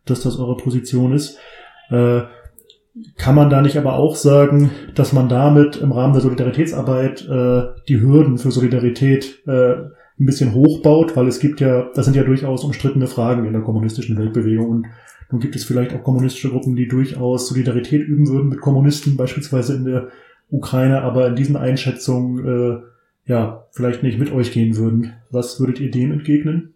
dass 0.06 0.22
das 0.22 0.40
eure 0.40 0.58
Position 0.58 1.14
ist. 1.14 1.38
Äh, 1.92 2.22
kann 3.18 3.36
man 3.36 3.50
da 3.50 3.62
nicht 3.62 3.78
aber 3.78 3.94
auch 3.94 4.16
sagen, 4.16 4.72
dass 4.96 5.14
man 5.14 5.30
damit 5.30 5.78
im 5.78 5.92
Rahmen 5.92 6.14
der 6.14 6.24
Solidaritätsarbeit 6.24 7.22
äh, 7.30 7.64
die 7.88 8.02
Hürden 8.02 8.40
für 8.40 8.52
Solidarität 8.52 9.48
äh, 9.48 9.76
ein 10.20 10.26
bisschen 10.26 10.54
hochbaut, 10.54 11.16
weil 11.16 11.28
es 11.28 11.40
gibt 11.40 11.62
ja, 11.62 11.90
das 11.94 12.06
sind 12.06 12.16
ja 12.16 12.24
durchaus 12.24 12.64
umstrittene 12.64 13.08
Fragen 13.08 13.46
in 13.46 13.54
der 13.54 13.62
kommunistischen 13.62 14.18
Weltbewegung 14.18 14.70
und 14.70 14.88
nun 15.32 15.40
gibt 15.40 15.56
es 15.56 15.64
vielleicht 15.64 15.94
auch 15.94 16.04
kommunistische 16.04 16.50
Gruppen, 16.50 16.76
die 16.76 16.88
durchaus 16.88 17.48
Solidarität 17.48 18.02
üben 18.02 18.28
würden 18.28 18.50
mit 18.50 18.62
Kommunisten, 18.62 19.16
beispielsweise 19.16 19.76
in 19.76 19.86
der 19.86 20.10
Ukraine, 20.50 21.02
aber 21.02 21.28
in 21.28 21.36
diesen 21.36 21.56
Einschätzungen 21.56 22.46
äh, 22.46 23.30
ja 23.30 23.68
vielleicht 23.72 24.02
nicht 24.02 24.18
mit 24.18 24.32
euch 24.32 24.52
gehen 24.52 24.76
würden. 24.76 25.14
Was 25.30 25.60
würdet 25.60 25.80
ihr 25.80 25.92
dem 25.92 26.12
entgegnen? 26.12 26.74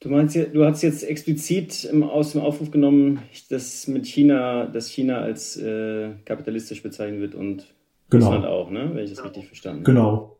Du 0.00 0.08
meinst, 0.08 0.36
du 0.36 0.64
hast 0.64 0.82
jetzt 0.82 1.02
explizit 1.02 1.90
aus 2.02 2.32
dem 2.32 2.40
Aufruf 2.40 2.70
genommen, 2.70 3.20
dass 3.48 3.86
mit 3.86 4.06
China, 4.06 4.66
dass 4.66 4.88
China 4.88 5.18
als 5.18 5.56
äh, 5.56 6.10
kapitalistisch 6.24 6.82
bezeichnet 6.82 7.20
wird 7.20 7.34
und 7.34 7.74
genau. 8.10 8.26
Russland 8.26 8.46
auch, 8.46 8.70
ne? 8.70 8.90
Wenn 8.92 9.04
ich 9.04 9.10
das 9.10 9.24
richtig 9.24 9.46
verstanden 9.46 9.80
habe. 9.80 9.92
Genau. 9.92 10.36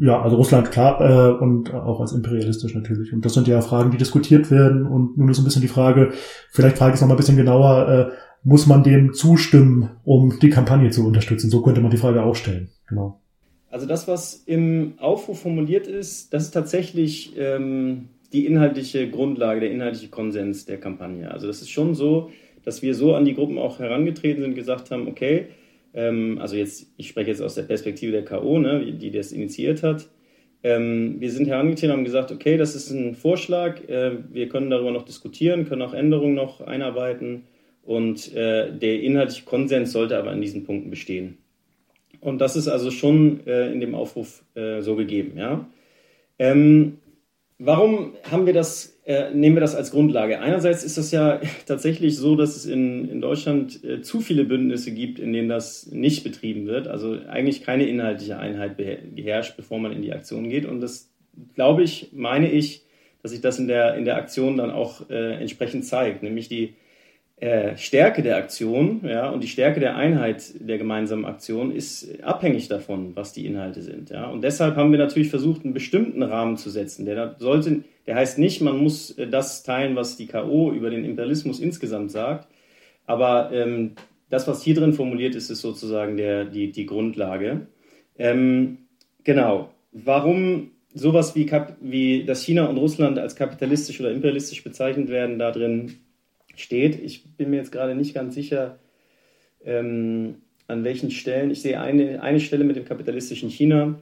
Ja, 0.00 0.22
also 0.22 0.36
Russland 0.36 0.70
klar 0.70 1.00
äh, 1.00 1.42
und 1.42 1.74
auch 1.74 2.00
als 2.00 2.12
imperialistisch 2.12 2.74
natürlich. 2.74 3.12
Und 3.12 3.24
das 3.24 3.34
sind 3.34 3.48
ja 3.48 3.60
Fragen, 3.60 3.90
die 3.90 3.96
diskutiert 3.96 4.50
werden. 4.50 4.86
Und 4.86 5.18
nun 5.18 5.28
ist 5.28 5.38
ein 5.38 5.44
bisschen 5.44 5.62
die 5.62 5.68
Frage, 5.68 6.12
vielleicht 6.50 6.78
frage 6.78 6.90
ich 6.90 6.94
es 6.96 7.00
noch 7.00 7.08
mal 7.08 7.14
ein 7.14 7.18
bisschen 7.18 7.36
genauer, 7.36 7.88
äh, 7.88 8.12
muss 8.44 8.66
man 8.66 8.84
dem 8.84 9.12
zustimmen, 9.12 9.90
um 10.04 10.38
die 10.40 10.50
Kampagne 10.50 10.90
zu 10.90 11.06
unterstützen? 11.06 11.50
So 11.50 11.62
könnte 11.62 11.80
man 11.80 11.90
die 11.90 11.96
Frage 11.96 12.22
auch 12.22 12.36
stellen. 12.36 12.70
Genau. 12.88 13.20
Also 13.70 13.86
das, 13.86 14.06
was 14.06 14.34
im 14.34 14.94
Aufruf 14.98 15.40
formuliert 15.40 15.86
ist, 15.86 16.32
das 16.32 16.44
ist 16.44 16.50
tatsächlich 16.50 17.34
ähm, 17.38 18.08
die 18.32 18.46
inhaltliche 18.46 19.08
Grundlage, 19.10 19.60
der 19.60 19.70
inhaltliche 19.70 20.08
Konsens 20.08 20.64
der 20.64 20.78
Kampagne. 20.78 21.30
Also 21.30 21.46
das 21.46 21.62
ist 21.62 21.70
schon 21.70 21.94
so, 21.94 22.30
dass 22.64 22.82
wir 22.82 22.94
so 22.94 23.14
an 23.14 23.24
die 23.24 23.34
Gruppen 23.34 23.58
auch 23.58 23.78
herangetreten 23.78 24.42
sind, 24.42 24.54
gesagt 24.54 24.90
haben, 24.90 25.08
okay, 25.08 25.46
ähm, 25.94 26.38
also 26.40 26.56
jetzt, 26.56 26.86
ich 26.96 27.08
spreche 27.08 27.30
jetzt 27.30 27.42
aus 27.42 27.54
der 27.54 27.62
Perspektive 27.62 28.12
der 28.12 28.24
K.O., 28.24 28.58
ne, 28.58 28.92
die 28.92 29.10
das 29.10 29.32
initiiert 29.32 29.82
hat. 29.82 30.08
Ähm, 30.62 31.20
wir 31.20 31.30
sind 31.30 31.48
herangetreten 31.48 31.90
und 31.90 31.96
haben 31.98 32.04
gesagt, 32.04 32.30
okay, 32.30 32.56
das 32.56 32.74
ist 32.74 32.90
ein 32.90 33.14
Vorschlag, 33.14 33.88
äh, 33.88 34.12
wir 34.30 34.48
können 34.48 34.70
darüber 34.70 34.92
noch 34.92 35.04
diskutieren, 35.04 35.66
können 35.66 35.82
auch 35.82 35.94
Änderungen 35.94 36.34
noch 36.34 36.60
einarbeiten 36.60 37.44
und 37.82 38.32
äh, 38.34 38.72
der 38.72 39.02
inhaltliche 39.02 39.44
Konsens 39.44 39.92
sollte 39.92 40.16
aber 40.16 40.30
an 40.30 40.40
diesen 40.40 40.64
Punkten 40.64 40.90
bestehen. 40.90 41.38
Und 42.20 42.38
das 42.38 42.54
ist 42.54 42.68
also 42.68 42.92
schon 42.92 43.44
äh, 43.46 43.72
in 43.72 43.80
dem 43.80 43.96
Aufruf 43.96 44.44
äh, 44.54 44.80
so 44.80 44.94
gegeben. 44.94 45.36
Ja? 45.36 45.68
Ähm, 46.38 46.98
warum 47.58 48.12
haben 48.30 48.46
wir 48.46 48.52
das, 48.52 48.91
äh, 49.04 49.34
nehmen 49.34 49.56
wir 49.56 49.60
das 49.60 49.74
als 49.74 49.90
Grundlage? 49.90 50.40
Einerseits 50.40 50.84
ist 50.84 50.96
es 50.96 51.10
ja 51.10 51.40
tatsächlich 51.66 52.16
so, 52.16 52.36
dass 52.36 52.56
es 52.56 52.66
in, 52.66 53.08
in 53.08 53.20
Deutschland 53.20 53.82
äh, 53.84 54.02
zu 54.02 54.20
viele 54.20 54.44
Bündnisse 54.44 54.92
gibt, 54.92 55.18
in 55.18 55.32
denen 55.32 55.48
das 55.48 55.86
nicht 55.90 56.22
betrieben 56.24 56.66
wird. 56.66 56.88
Also 56.88 57.18
eigentlich 57.28 57.62
keine 57.62 57.86
inhaltliche 57.86 58.38
Einheit 58.38 58.76
beherrscht, 58.76 59.56
bevor 59.56 59.78
man 59.78 59.92
in 59.92 60.02
die 60.02 60.12
Aktion 60.12 60.48
geht. 60.48 60.66
Und 60.66 60.80
das 60.80 61.10
glaube 61.54 61.82
ich, 61.82 62.10
meine 62.12 62.50
ich, 62.50 62.84
dass 63.22 63.32
sich 63.32 63.40
das 63.40 63.58
in 63.58 63.68
der, 63.68 63.94
in 63.94 64.04
der 64.04 64.16
Aktion 64.16 64.56
dann 64.56 64.70
auch 64.70 65.08
äh, 65.10 65.34
entsprechend 65.34 65.84
zeigt, 65.84 66.22
nämlich 66.22 66.48
die 66.48 66.74
äh, 67.42 67.76
Stärke 67.76 68.22
der 68.22 68.36
Aktion 68.36 69.00
ja, 69.04 69.28
und 69.30 69.42
die 69.42 69.48
Stärke 69.48 69.80
der 69.80 69.96
Einheit 69.96 70.54
der 70.60 70.78
gemeinsamen 70.78 71.24
Aktion 71.24 71.74
ist 71.74 72.22
abhängig 72.22 72.68
davon, 72.68 73.16
was 73.16 73.32
die 73.32 73.46
Inhalte 73.46 73.82
sind. 73.82 74.10
Ja. 74.10 74.28
Und 74.28 74.42
deshalb 74.42 74.76
haben 74.76 74.92
wir 74.92 74.98
natürlich 74.98 75.28
versucht, 75.28 75.64
einen 75.64 75.74
bestimmten 75.74 76.22
Rahmen 76.22 76.56
zu 76.56 76.70
setzen. 76.70 77.04
Der, 77.04 77.34
sollte, 77.38 77.82
der 78.06 78.16
heißt 78.16 78.38
nicht, 78.38 78.60
man 78.60 78.78
muss 78.78 79.10
äh, 79.18 79.26
das 79.26 79.62
teilen, 79.62 79.96
was 79.96 80.16
die 80.16 80.26
K.O. 80.26 80.72
über 80.72 80.90
den 80.90 81.04
Imperialismus 81.04 81.60
insgesamt 81.60 82.10
sagt, 82.10 82.48
aber 83.06 83.50
ähm, 83.52 83.92
das, 84.30 84.48
was 84.48 84.62
hier 84.62 84.74
drin 84.74 84.94
formuliert 84.94 85.34
ist, 85.34 85.50
ist 85.50 85.60
sozusagen 85.60 86.16
der, 86.16 86.44
die, 86.44 86.72
die 86.72 86.86
Grundlage. 86.86 87.66
Ähm, 88.18 88.78
genau. 89.24 89.70
Warum 89.92 90.70
sowas 90.94 91.34
wie, 91.34 91.50
wie, 91.80 92.24
dass 92.24 92.44
China 92.44 92.66
und 92.66 92.78
Russland 92.78 93.18
als 93.18 93.36
kapitalistisch 93.36 94.00
oder 94.00 94.10
imperialistisch 94.10 94.62
bezeichnet 94.64 95.08
werden, 95.08 95.38
da 95.38 95.50
drin 95.50 95.94
steht. 96.54 97.02
Ich 97.02 97.24
bin 97.36 97.50
mir 97.50 97.56
jetzt 97.56 97.72
gerade 97.72 97.94
nicht 97.94 98.14
ganz 98.14 98.34
sicher, 98.34 98.78
ähm, 99.64 100.36
an 100.68 100.84
welchen 100.84 101.10
Stellen. 101.10 101.50
Ich 101.50 101.62
sehe 101.62 101.80
eine, 101.80 102.22
eine 102.22 102.40
Stelle 102.40 102.64
mit 102.64 102.76
dem 102.76 102.84
kapitalistischen 102.84 103.50
China. 103.50 104.00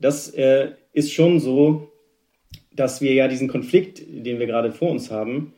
Das 0.00 0.30
äh, 0.30 0.72
ist 0.92 1.12
schon 1.12 1.40
so, 1.40 1.91
dass 2.76 3.00
wir 3.00 3.12
ja 3.12 3.28
diesen 3.28 3.48
Konflikt, 3.48 4.02
den 4.08 4.38
wir 4.38 4.46
gerade 4.46 4.72
vor 4.72 4.90
uns 4.90 5.10
haben, 5.10 5.52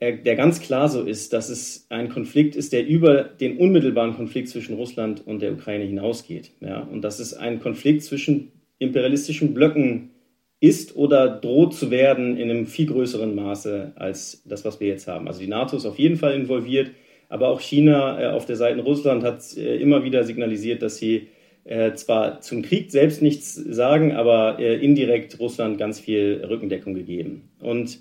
äh, 0.00 0.16
der 0.16 0.34
ganz 0.34 0.60
klar 0.60 0.88
so 0.88 1.02
ist, 1.02 1.32
dass 1.32 1.48
es 1.48 1.86
ein 1.90 2.08
Konflikt 2.08 2.56
ist, 2.56 2.72
der 2.72 2.86
über 2.86 3.22
den 3.22 3.58
unmittelbaren 3.58 4.14
Konflikt 4.14 4.48
zwischen 4.48 4.74
Russland 4.74 5.26
und 5.26 5.42
der 5.42 5.52
Ukraine 5.52 5.84
hinausgeht. 5.84 6.52
Ja? 6.60 6.80
Und 6.80 7.02
dass 7.02 7.20
es 7.20 7.34
ein 7.34 7.60
Konflikt 7.60 8.02
zwischen 8.02 8.50
imperialistischen 8.78 9.54
Blöcken 9.54 10.10
ist 10.60 10.96
oder 10.96 11.28
droht 11.28 11.74
zu 11.74 11.90
werden 11.90 12.36
in 12.36 12.50
einem 12.50 12.66
viel 12.66 12.86
größeren 12.86 13.34
Maße 13.34 13.92
als 13.96 14.42
das, 14.44 14.64
was 14.64 14.80
wir 14.80 14.88
jetzt 14.88 15.06
haben. 15.06 15.26
Also 15.26 15.40
die 15.40 15.46
NATO 15.46 15.76
ist 15.76 15.86
auf 15.86 15.98
jeden 15.98 16.16
Fall 16.16 16.34
involviert, 16.34 16.90
aber 17.28 17.48
auch 17.48 17.60
China 17.60 18.20
äh, 18.20 18.26
auf 18.26 18.44
der 18.44 18.56
Seite 18.56 18.80
Russland 18.80 19.22
hat 19.22 19.56
äh, 19.56 19.76
immer 19.76 20.04
wieder 20.04 20.24
signalisiert, 20.24 20.82
dass 20.82 20.96
sie 20.96 21.28
äh, 21.64 21.92
zwar 21.94 22.40
zum 22.40 22.62
Krieg 22.62 22.90
selbst 22.90 23.22
nichts 23.22 23.54
sagen, 23.54 24.12
aber 24.12 24.58
äh, 24.58 24.76
indirekt 24.76 25.38
Russland 25.38 25.78
ganz 25.78 26.00
viel 26.00 26.44
Rückendeckung 26.48 26.94
gegeben. 26.94 27.50
Und 27.60 28.00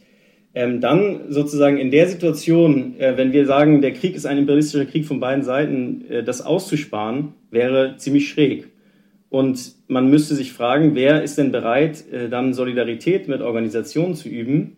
ähm, 0.56 0.82
dann 0.82 1.32
sozusagen 1.32 1.78
in 1.78 1.92
der 1.92 2.08
Situation, 2.08 3.00
äh, 3.00 3.18
wenn 3.18 3.34
wir 3.34 3.46
sagen, 3.46 3.82
der 3.82 3.94
Krieg 3.94 4.16
ist 4.16 4.26
ein 4.26 4.38
imperialistischer 4.38 4.86
Krieg 4.86 5.06
von 5.06 5.20
beiden 5.20 5.44
Seiten, 5.44 6.06
äh, 6.10 6.24
das 6.24 6.42
auszusparen, 6.42 7.34
wäre 7.52 7.96
ziemlich 7.98 8.30
schräg. 8.30 8.68
Und 9.30 9.76
man 9.88 10.10
müsste 10.10 10.34
sich 10.34 10.52
fragen, 10.54 10.96
wer 10.96 11.22
ist 11.22 11.38
denn 11.38 11.52
bereit, 11.52 12.04
äh, 12.12 12.30
dann 12.30 12.54
Solidarität 12.54 13.28
mit 13.28 13.42
Organisationen 13.42 14.16
zu 14.16 14.28
üben, 14.28 14.78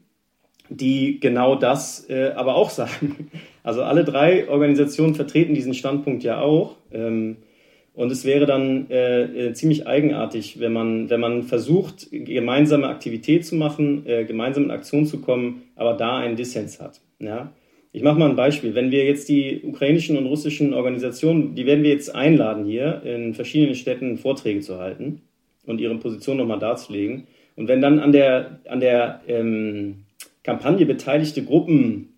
die 0.69 1.19
genau 1.21 1.55
das 1.55 2.09
äh, 2.09 2.31
aber 2.35 2.55
auch 2.55 2.69
sagen. 2.81 3.29
Also 3.63 3.83
alle 3.83 4.03
drei 4.03 4.49
Organisationen 4.49 5.15
vertreten 5.15 5.53
diesen 5.53 5.73
Standpunkt 5.73 6.23
ja 6.23 6.41
auch. 6.41 6.75
Ähm, 6.91 7.37
und 7.93 8.11
es 8.11 8.25
wäre 8.25 8.45
dann 8.45 8.89
äh, 8.89 9.53
ziemlich 9.53 9.87
eigenartig, 9.87 10.59
wenn 10.59 10.73
man, 10.73 11.09
wenn 11.09 11.19
man 11.19 11.43
versucht, 11.43 12.07
gemeinsame 12.11 12.87
Aktivität 12.87 13.45
zu 13.45 13.55
machen, 13.55 14.05
gemeinsam 14.05 14.65
in 14.65 14.71
Aktion 14.71 15.05
zu 15.05 15.19
kommen, 15.21 15.63
aber 15.75 15.93
da 15.93 16.17
einen 16.17 16.35
Dissens 16.35 16.79
hat. 16.79 17.01
Ja? 17.19 17.51
Ich 17.93 18.03
mache 18.03 18.17
mal 18.17 18.29
ein 18.29 18.37
Beispiel. 18.37 18.73
Wenn 18.73 18.91
wir 18.91 19.03
jetzt 19.03 19.27
die 19.27 19.61
ukrainischen 19.63 20.17
und 20.17 20.25
russischen 20.25 20.73
Organisationen, 20.73 21.55
die 21.55 21.65
werden 21.65 21.83
wir 21.83 21.91
jetzt 21.91 22.15
einladen, 22.15 22.65
hier 22.65 23.03
in 23.03 23.33
verschiedenen 23.33 23.75
Städten 23.75 24.17
Vorträge 24.17 24.61
zu 24.61 24.79
halten 24.79 25.21
und 25.65 25.81
ihre 25.81 25.95
Position 25.95 26.37
nochmal 26.37 26.59
darzulegen. 26.59 27.27
Und 27.57 27.67
wenn 27.67 27.81
dann 27.81 27.99
an 27.99 28.13
der, 28.13 28.61
an 28.69 28.79
der 28.79 29.21
ähm, 29.27 30.05
Kampagne 30.43 30.85
beteiligte 30.85 31.43
Gruppen 31.43 32.13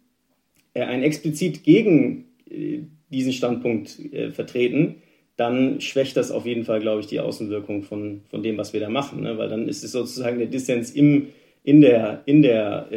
äh, 0.75 0.83
ein 0.83 1.01
explizit 1.01 1.63
gegen 1.63 2.25
äh, 2.49 2.81
diesen 3.09 3.33
Standpunkt 3.33 3.97
äh, 4.13 4.29
vertreten, 4.29 4.97
dann 5.36 5.82
schwächt 5.82 6.15
das 6.15 6.32
auf 6.32 6.46
jeden 6.46 6.63
Fall, 6.63 6.80
glaube 6.80 7.02
ich, 7.02 7.08
die 7.08 7.19
Außenwirkung 7.19 7.84
von, 7.84 8.22
von 8.30 8.43
dem, 8.43 8.58
was 8.58 8.74
wir 8.74 8.80
da 8.80 8.89
machen. 8.89 9.22
Ne? 9.22 9.38
Weil 9.38 9.50
dann 9.50 9.67
ist 9.67 9.84
es 9.84 9.91
sozusagen 9.91 10.38
der 10.38 10.48
Dissens 10.48 10.91
im, 10.91 11.28
in 11.63 11.82
der, 11.82 12.22
in 12.26 12.41
der, 12.43 12.91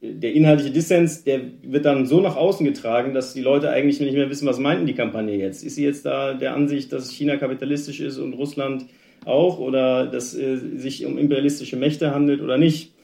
äh, 0.00 0.06
der 0.06 0.32
inhaltliche 0.32 0.72
Dissens, 0.72 1.24
der 1.24 1.40
wird 1.62 1.84
dann 1.84 2.06
so 2.06 2.20
nach 2.20 2.36
außen 2.36 2.64
getragen, 2.64 3.12
dass 3.12 3.34
die 3.34 3.42
Leute 3.42 3.68
eigentlich 3.68 4.00
nicht 4.00 4.14
mehr 4.14 4.30
wissen, 4.30 4.48
was 4.48 4.58
meinten 4.58 4.86
die 4.86 4.94
Kampagne 4.94 5.36
jetzt. 5.36 5.62
Ist 5.62 5.74
sie 5.74 5.84
jetzt 5.84 6.06
da 6.06 6.32
der 6.32 6.54
Ansicht, 6.54 6.92
dass 6.92 7.10
China 7.10 7.36
kapitalistisch 7.36 8.00
ist 8.00 8.16
und 8.16 8.32
Russland 8.32 8.86
auch 9.26 9.58
oder 9.58 10.06
dass 10.06 10.34
äh, 10.34 10.56
sich 10.56 11.04
um 11.04 11.18
imperialistische 11.18 11.76
Mächte 11.76 12.14
handelt 12.14 12.40
oder 12.40 12.56
nicht? 12.56 12.94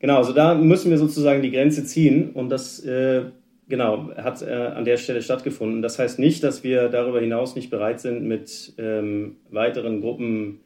Genau, 0.00 0.16
also 0.16 0.32
da 0.32 0.54
müssen 0.54 0.90
wir 0.90 0.98
sozusagen 0.98 1.42
die 1.42 1.52
Grenze 1.52 1.84
ziehen 1.84 2.30
und 2.34 2.50
das 2.50 2.80
äh, 2.84 3.22
genau 3.68 4.10
hat 4.16 4.42
äh, 4.42 4.52
an 4.52 4.84
der 4.84 4.96
Stelle 4.96 5.22
stattgefunden. 5.22 5.82
Das 5.82 5.98
heißt 5.98 6.18
nicht, 6.18 6.44
dass 6.44 6.64
wir 6.64 6.88
darüber 6.88 7.20
hinaus 7.20 7.54
nicht 7.54 7.70
bereit 7.70 8.00
sind, 8.00 8.24
mit 8.24 8.74
ähm, 8.78 9.36
weiteren 9.50 10.00
Gruppen 10.00 10.60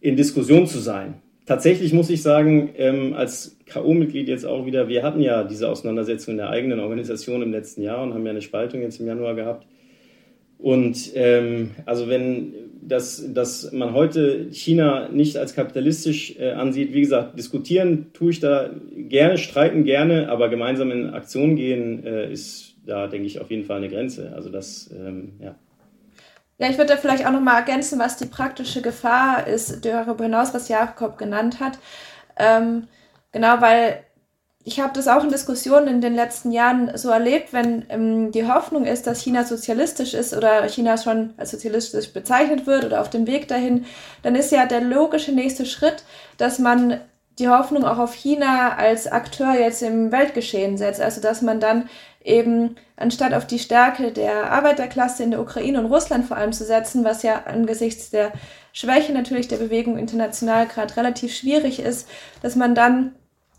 in 0.00 0.16
Diskussion 0.16 0.66
zu 0.66 0.78
sein. 0.78 1.22
Tatsächlich 1.46 1.92
muss 1.92 2.10
ich 2.10 2.22
sagen, 2.22 2.70
ähm, 2.76 3.14
als 3.14 3.56
K.O.-Mitglied 3.66 4.26
jetzt 4.26 4.44
auch 4.44 4.66
wieder, 4.66 4.88
wir 4.88 5.04
hatten 5.04 5.20
ja 5.20 5.44
diese 5.44 5.68
Auseinandersetzung 5.68 6.32
in 6.32 6.38
der 6.38 6.50
eigenen 6.50 6.80
Organisation 6.80 7.42
im 7.42 7.52
letzten 7.52 7.82
Jahr 7.82 8.02
und 8.02 8.14
haben 8.14 8.24
ja 8.24 8.30
eine 8.30 8.42
Spaltung 8.42 8.82
jetzt 8.82 8.98
im 8.98 9.06
Januar 9.06 9.34
gehabt. 9.34 9.66
Und 10.58 11.10
ähm, 11.14 11.72
also 11.84 12.08
wenn 12.08 12.54
dass, 12.86 13.22
dass 13.32 13.72
man 13.72 13.92
heute 13.94 14.52
China 14.52 15.08
nicht 15.08 15.36
als 15.36 15.54
kapitalistisch 15.54 16.36
äh, 16.38 16.52
ansieht. 16.52 16.92
Wie 16.92 17.00
gesagt, 17.00 17.36
diskutieren 17.36 18.12
tue 18.12 18.30
ich 18.30 18.40
da 18.40 18.70
gerne, 18.94 19.38
streiten 19.38 19.84
gerne, 19.84 20.28
aber 20.28 20.48
gemeinsam 20.48 20.92
in 20.92 21.10
Aktion 21.10 21.56
gehen 21.56 22.04
äh, 22.06 22.30
ist 22.30 22.74
da, 22.86 23.08
denke 23.08 23.26
ich, 23.26 23.40
auf 23.40 23.50
jeden 23.50 23.64
Fall 23.64 23.78
eine 23.78 23.88
Grenze. 23.88 24.32
Also 24.34 24.50
das, 24.50 24.88
ähm, 24.92 25.32
ja. 25.40 25.56
Ja, 26.58 26.70
ich 26.70 26.78
würde 26.78 26.94
da 26.94 26.96
vielleicht 26.96 27.26
auch 27.26 27.32
nochmal 27.32 27.56
ergänzen, 27.56 27.98
was 27.98 28.16
die 28.16 28.26
praktische 28.26 28.82
Gefahr 28.82 29.46
ist, 29.46 29.84
darüber 29.84 30.24
hinaus, 30.24 30.54
was 30.54 30.68
Jakob 30.68 31.18
genannt 31.18 31.58
hat. 31.58 31.78
Ähm, 32.38 32.84
genau, 33.32 33.60
weil 33.60 34.04
ich 34.66 34.80
habe 34.80 34.92
das 34.92 35.06
auch 35.06 35.22
in 35.22 35.30
Diskussionen 35.30 35.86
in 35.86 36.00
den 36.00 36.16
letzten 36.16 36.50
Jahren 36.50 36.90
so 36.98 37.08
erlebt, 37.10 37.52
wenn 37.52 37.86
ähm, 37.88 38.32
die 38.32 38.48
Hoffnung 38.48 38.84
ist, 38.84 39.06
dass 39.06 39.22
China 39.22 39.44
sozialistisch 39.44 40.12
ist 40.12 40.36
oder 40.36 40.68
China 40.68 40.98
schon 40.98 41.34
als 41.36 41.52
sozialistisch 41.52 42.12
bezeichnet 42.12 42.66
wird 42.66 42.84
oder 42.84 43.00
auf 43.00 43.08
dem 43.08 43.28
Weg 43.28 43.46
dahin, 43.46 43.86
dann 44.24 44.34
ist 44.34 44.50
ja 44.50 44.66
der 44.66 44.80
logische 44.80 45.30
nächste 45.30 45.66
Schritt, 45.66 46.02
dass 46.36 46.58
man 46.58 47.00
die 47.38 47.48
Hoffnung 47.48 47.84
auch 47.84 47.98
auf 47.98 48.14
China 48.14 48.74
als 48.74 49.06
Akteur 49.06 49.54
jetzt 49.54 49.82
im 49.82 50.10
Weltgeschehen 50.10 50.76
setzt. 50.76 51.00
Also 51.00 51.20
dass 51.20 51.42
man 51.42 51.60
dann 51.60 51.88
eben 52.24 52.74
anstatt 52.96 53.34
auf 53.34 53.46
die 53.46 53.60
Stärke 53.60 54.10
der 54.10 54.50
Arbeiterklasse 54.50 55.22
in 55.22 55.30
der 55.30 55.40
Ukraine 55.40 55.78
und 55.78 55.86
Russland 55.86 56.26
vor 56.26 56.38
allem 56.38 56.52
zu 56.52 56.64
setzen, 56.64 57.04
was 57.04 57.22
ja 57.22 57.44
angesichts 57.44 58.10
der 58.10 58.32
Schwäche 58.72 59.12
natürlich 59.12 59.46
der 59.46 59.58
Bewegung 59.58 59.96
international 59.96 60.66
gerade 60.66 60.96
relativ 60.96 61.32
schwierig 61.32 61.78
ist, 61.78 62.08
dass 62.42 62.56
man 62.56 62.74
dann 62.74 63.12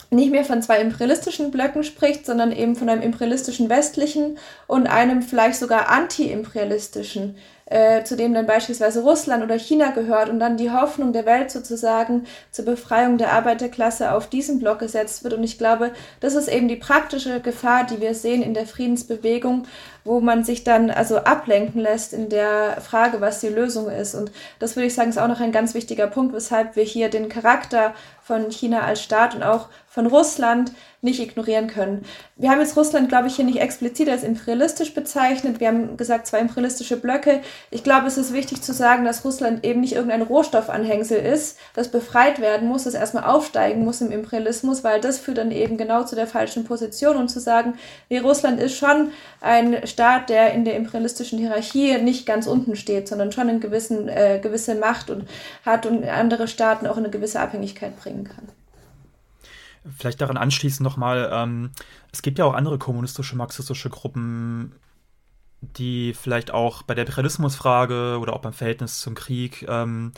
nicht 0.10 0.32
mehr 0.32 0.46
von 0.46 0.62
zwei 0.62 0.80
imperialistischen 0.80 1.52
Blöcken 1.52 1.84
spricht, 1.84 2.26
sondern 2.26 2.52
eben 2.52 2.76
von 2.76 2.90
einem 2.90 3.02
imperialistischen 3.02 3.70
westlichen 3.70 4.38
und 4.68 4.88
einem 4.88 5.22
vielleicht 5.22 5.60
sogar 5.60 5.90
anti-imperialistischen 5.90 7.36
äh, 7.70 8.04
zu 8.04 8.16
dem 8.16 8.34
dann 8.34 8.46
beispielsweise 8.46 9.02
Russland 9.02 9.44
oder 9.44 9.60
China 9.60 9.92
gehört 9.92 10.30
und 10.30 10.40
dann 10.40 10.58
die 10.58 10.72
Hoffnung 10.72 11.12
der 11.12 11.26
Welt 11.26 11.52
sozusagen 11.52 12.26
zur 12.52 12.66
Befreiung 12.66 13.18
der 13.18 13.34
Arbeiterklasse 13.34 14.14
auf 14.14 14.30
diesen 14.30 14.60
Block 14.60 14.80
gesetzt 14.80 15.24
wird. 15.24 15.34
Und 15.34 15.44
ich 15.44 15.58
glaube, 15.58 15.92
das 16.22 16.36
ist 16.36 16.48
eben 16.48 16.68
die 16.68 16.78
praktische 16.78 17.42
Gefahr, 17.42 17.86
die 17.86 18.00
wir 18.00 18.14
sehen 18.14 18.42
in 18.42 18.54
der 18.54 18.68
Friedensbewegung, 18.68 19.68
wo 20.08 20.22
man 20.22 20.44
sich 20.44 20.64
dann 20.64 20.90
also 20.90 21.18
ablenken 21.18 21.82
lässt 21.82 22.14
in 22.14 22.30
der 22.30 22.80
Frage, 22.82 23.22
was 23.22 23.42
die 23.42 23.50
Lösung 23.50 23.90
ist. 23.90 24.16
Und 24.16 24.32
das 24.60 24.76
würde 24.76 24.88
ich 24.88 24.96
sagen, 24.96 25.10
ist 25.10 25.20
auch 25.20 25.28
noch 25.28 25.42
ein 25.42 25.52
ganz 25.52 25.74
wichtiger 25.74 26.08
Punkt, 26.08 26.34
weshalb 26.34 26.76
wir 26.76 26.84
hier 26.84 27.10
den 27.10 27.30
Charakter 27.30 27.94
von 28.24 28.52
China 28.52 28.82
als 28.82 29.02
Staat 29.02 29.36
und 29.36 29.44
auch 29.44 29.70
von 29.88 30.06
Russland 30.06 30.74
nicht 31.02 31.20
ignorieren 31.20 31.68
können. 31.68 32.06
Wir 32.36 32.52
haben 32.52 32.60
jetzt 32.60 32.76
Russland, 32.76 33.08
glaube 33.08 33.28
ich, 33.28 33.36
hier 33.36 33.46
nicht 33.46 33.60
explizit 33.60 34.10
als 34.10 34.24
imperialistisch 34.24 34.94
bezeichnet. 34.94 35.60
Wir 35.60 35.70
haben 35.70 35.96
gesagt, 35.96 36.28
zwei 36.28 36.40
imperialistische 36.40 36.98
Blöcke. 36.98 37.42
Ich 37.72 37.84
glaube, 37.84 38.08
es 38.08 38.18
ist 38.18 38.34
wichtig 38.34 38.62
zu 38.62 38.74
sagen, 38.74 39.06
dass 39.06 39.24
Russland 39.24 39.64
eben 39.66 39.80
nicht 39.80 39.94
irgendein 39.94 40.22
Rohstoffanhängsel 40.24 41.20
ist, 41.20 41.58
das 41.74 41.90
befreit 41.90 42.40
werden 42.40 42.68
muss, 42.68 42.84
das 42.84 42.96
erstmal 42.96 43.24
aufsteigen 43.24 43.86
muss 43.86 44.02
im 44.02 44.12
Imperialismus, 44.12 44.84
weil 44.84 45.00
das 45.00 45.20
führt 45.20 45.38
dann 45.38 45.52
eben 45.52 45.78
genau 45.78 46.04
zu 46.04 46.16
der 46.16 46.28
falschen 46.28 46.66
Position 46.66 47.16
und 47.16 47.30
zu 47.30 47.40
sagen, 47.40 47.76
nee, 48.10 48.20
Russland 48.20 48.60
ist 48.60 48.76
schon 48.76 49.12
ein 49.40 49.88
Staat, 49.98 50.30
der 50.30 50.54
in 50.54 50.64
der 50.64 50.76
imperialistischen 50.76 51.40
Hierarchie 51.40 51.98
nicht 51.98 52.28
ganz 52.28 52.46
unten 52.46 52.76
steht, 52.76 53.08
sondern 53.08 53.32
schon 53.32 53.50
eine 53.50 53.60
gewissen, 53.60 54.08
äh, 54.08 54.40
gewisse 54.40 54.76
Macht 54.76 55.10
und 55.10 55.28
hat 55.66 55.88
und 55.88 56.04
andere 56.04 56.48
Staaten 56.48 56.86
auch 56.86 56.98
in 56.98 57.04
eine 57.04 57.10
gewisse 57.10 57.40
Abhängigkeit 57.40 58.00
bringen 58.00 58.24
kann 58.24 58.48
vielleicht 59.96 60.20
daran 60.20 60.36
anschließend 60.36 60.82
nochmal, 60.82 61.30
ähm, 61.32 61.72
es 62.12 62.22
gibt 62.22 62.40
ja 62.40 62.46
auch 62.46 62.54
andere 62.54 62.78
kommunistische, 62.78 63.38
marxistische 63.38 63.90
Gruppen, 63.90 64.74
die 65.62 66.14
vielleicht 66.14 66.52
auch 66.52 66.84
bei 66.84 66.94
der 66.94 67.06
Imperialismusfrage 67.06 68.18
oder 68.20 68.34
auch 68.34 68.42
beim 68.42 68.52
Verhältnis 68.52 69.00
zum 69.00 69.16
Krieg 69.16 69.66
ähm, 69.70 70.12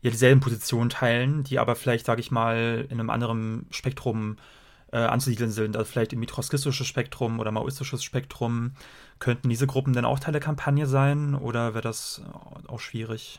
ja 0.00 0.10
dieselben 0.10 0.40
Positionen 0.40 0.88
teilen, 0.88 1.44
die 1.44 1.58
aber 1.58 1.76
vielleicht, 1.76 2.06
sage 2.06 2.20
ich 2.20 2.30
mal, 2.30 2.86
in 2.88 2.98
einem 2.98 3.10
anderen 3.10 3.66
Spektrum 3.70 4.38
äh, 4.92 4.98
anzusiedeln 4.98 5.50
sind, 5.50 5.76
also 5.76 5.90
vielleicht 5.90 6.12
im 6.12 6.26
trotzkistisches 6.26 6.86
Spektrum 6.86 7.38
oder 7.38 7.52
maoistisches 7.52 8.02
Spektrum. 8.02 8.72
Könnten 9.20 9.48
diese 9.50 9.66
Gruppen 9.66 9.92
denn 9.92 10.04
auch 10.04 10.18
Teil 10.18 10.32
der 10.32 10.40
Kampagne 10.40 10.86
sein 10.86 11.34
oder 11.34 11.74
wäre 11.74 11.82
das 11.82 12.22
auch 12.66 12.80
schwierig? 12.80 13.38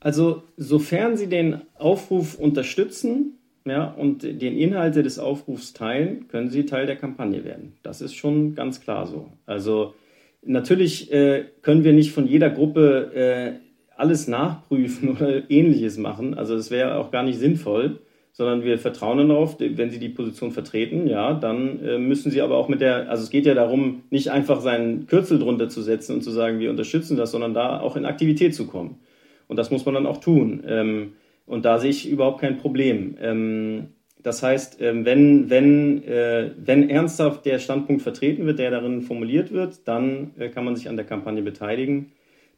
Also 0.00 0.42
sofern 0.56 1.16
sie 1.16 1.28
den 1.28 1.62
Aufruf 1.76 2.34
unterstützen, 2.34 3.38
ja, 3.64 3.84
und 3.86 4.22
den 4.22 4.58
Inhalte 4.58 5.02
des 5.02 5.18
Aufrufs 5.18 5.72
teilen, 5.72 6.28
können 6.28 6.50
sie 6.50 6.66
Teil 6.66 6.84
der 6.86 6.96
Kampagne 6.96 7.44
werden. 7.44 7.76
Das 7.82 8.02
ist 8.02 8.14
schon 8.14 8.54
ganz 8.54 8.82
klar 8.82 9.06
so. 9.06 9.32
Also 9.46 9.94
natürlich 10.42 11.10
äh, 11.12 11.46
können 11.62 11.84
wir 11.84 11.94
nicht 11.94 12.12
von 12.12 12.26
jeder 12.26 12.50
Gruppe 12.50 13.12
äh, 13.14 13.52
alles 13.96 14.28
nachprüfen 14.28 15.08
oder 15.16 15.50
ähnliches 15.50 15.96
machen. 15.96 16.34
Also 16.34 16.56
das 16.56 16.70
wäre 16.70 16.96
auch 16.96 17.10
gar 17.10 17.22
nicht 17.22 17.38
sinnvoll, 17.38 18.00
sondern 18.36 18.64
wir 18.64 18.78
vertrauen 18.78 19.28
darauf, 19.28 19.56
wenn 19.60 19.90
sie 19.90 20.00
die 20.00 20.08
Position 20.08 20.50
vertreten, 20.50 21.06
ja, 21.06 21.34
dann 21.34 21.80
äh, 21.84 21.98
müssen 21.98 22.32
sie 22.32 22.42
aber 22.42 22.56
auch 22.56 22.68
mit 22.68 22.80
der, 22.80 23.08
also 23.08 23.22
es 23.22 23.30
geht 23.30 23.46
ja 23.46 23.54
darum, 23.54 24.02
nicht 24.10 24.32
einfach 24.32 24.60
seinen 24.60 25.06
Kürzel 25.06 25.38
drunter 25.38 25.68
zu 25.68 25.82
setzen 25.82 26.16
und 26.16 26.22
zu 26.22 26.32
sagen, 26.32 26.58
wir 26.58 26.70
unterstützen 26.70 27.16
das, 27.16 27.30
sondern 27.30 27.54
da 27.54 27.78
auch 27.78 27.94
in 27.94 28.04
Aktivität 28.04 28.52
zu 28.52 28.66
kommen. 28.66 28.98
Und 29.46 29.56
das 29.56 29.70
muss 29.70 29.86
man 29.86 29.94
dann 29.94 30.06
auch 30.06 30.18
tun. 30.18 30.64
Ähm, 30.66 31.12
und 31.46 31.64
da 31.64 31.78
sehe 31.78 31.90
ich 31.90 32.10
überhaupt 32.10 32.40
kein 32.40 32.58
Problem. 32.58 33.16
Ähm, 33.20 33.90
das 34.20 34.42
heißt, 34.42 34.80
ähm, 34.80 35.04
wenn, 35.04 35.48
wenn, 35.48 36.02
äh, 36.02 36.50
wenn 36.56 36.90
ernsthaft 36.90 37.44
der 37.46 37.60
Standpunkt 37.60 38.02
vertreten 38.02 38.46
wird, 38.46 38.58
der 38.58 38.72
darin 38.72 39.02
formuliert 39.02 39.52
wird, 39.52 39.86
dann 39.86 40.32
äh, 40.38 40.48
kann 40.48 40.64
man 40.64 40.74
sich 40.74 40.88
an 40.88 40.96
der 40.96 41.06
Kampagne 41.06 41.42
beteiligen. 41.42 42.10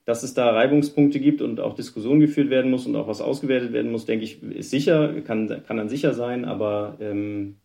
Dass 0.06 0.22
es 0.22 0.32
da 0.32 0.50
Reibungspunkte 0.50 1.20
gibt 1.20 1.42
und 1.42 1.60
auch 1.60 1.74
Diskussionen 1.74 2.20
geführt 2.20 2.48
werden 2.48 2.70
muss 2.70 2.86
und 2.86 2.96
auch 2.96 3.08
was 3.08 3.20
ausgewertet 3.20 3.72
werden 3.74 3.92
muss, 3.92 4.06
denke 4.06 4.24
ich, 4.24 4.42
ist 4.42 4.70
sicher, 4.70 5.20
kann, 5.22 5.62
kann 5.66 5.76
dann 5.76 5.90
sicher 5.90 6.14
sein. 6.14 6.46
Aber 6.46 6.96
ähm, 7.00 7.56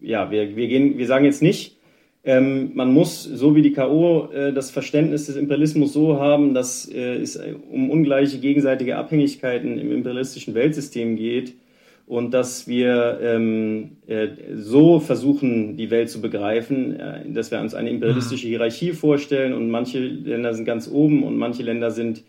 ja, 0.00 0.30
wir, 0.30 0.56
wir, 0.56 0.68
gehen, 0.68 0.96
wir 0.96 1.06
sagen 1.06 1.26
jetzt 1.26 1.42
nicht, 1.42 1.76
ähm, 2.24 2.70
man 2.74 2.92
muss, 2.92 3.24
so 3.24 3.54
wie 3.54 3.62
die 3.62 3.72
K.O., 3.72 4.30
äh, 4.32 4.52
das 4.52 4.70
Verständnis 4.70 5.26
des 5.26 5.36
Imperialismus 5.36 5.92
so 5.92 6.18
haben, 6.18 6.54
dass 6.54 6.88
äh, 6.88 7.16
es 7.16 7.36
um 7.70 7.90
ungleiche 7.90 8.38
gegenseitige 8.38 8.96
Abhängigkeiten 8.96 9.76
im 9.76 9.92
imperialistischen 9.92 10.54
Weltsystem 10.54 11.16
geht 11.16 11.54
und 12.12 12.34
dass 12.34 12.68
wir 12.68 13.20
ähm, 13.22 13.96
äh, 14.06 14.28
so 14.54 15.00
versuchen, 15.00 15.78
die 15.78 15.90
Welt 15.90 16.10
zu 16.10 16.20
begreifen, 16.20 17.00
äh, 17.00 17.30
dass 17.32 17.50
wir 17.50 17.58
uns 17.58 17.72
eine 17.72 17.88
imperialistische 17.88 18.48
mhm. 18.48 18.50
Hierarchie 18.50 18.92
vorstellen 18.92 19.54
und 19.54 19.70
manche 19.70 19.98
Länder 19.98 20.52
sind 20.52 20.66
ganz 20.66 20.90
oben 20.92 21.22
und 21.22 21.38
manche 21.38 21.62
Länder 21.62 21.90
sind 21.90 22.22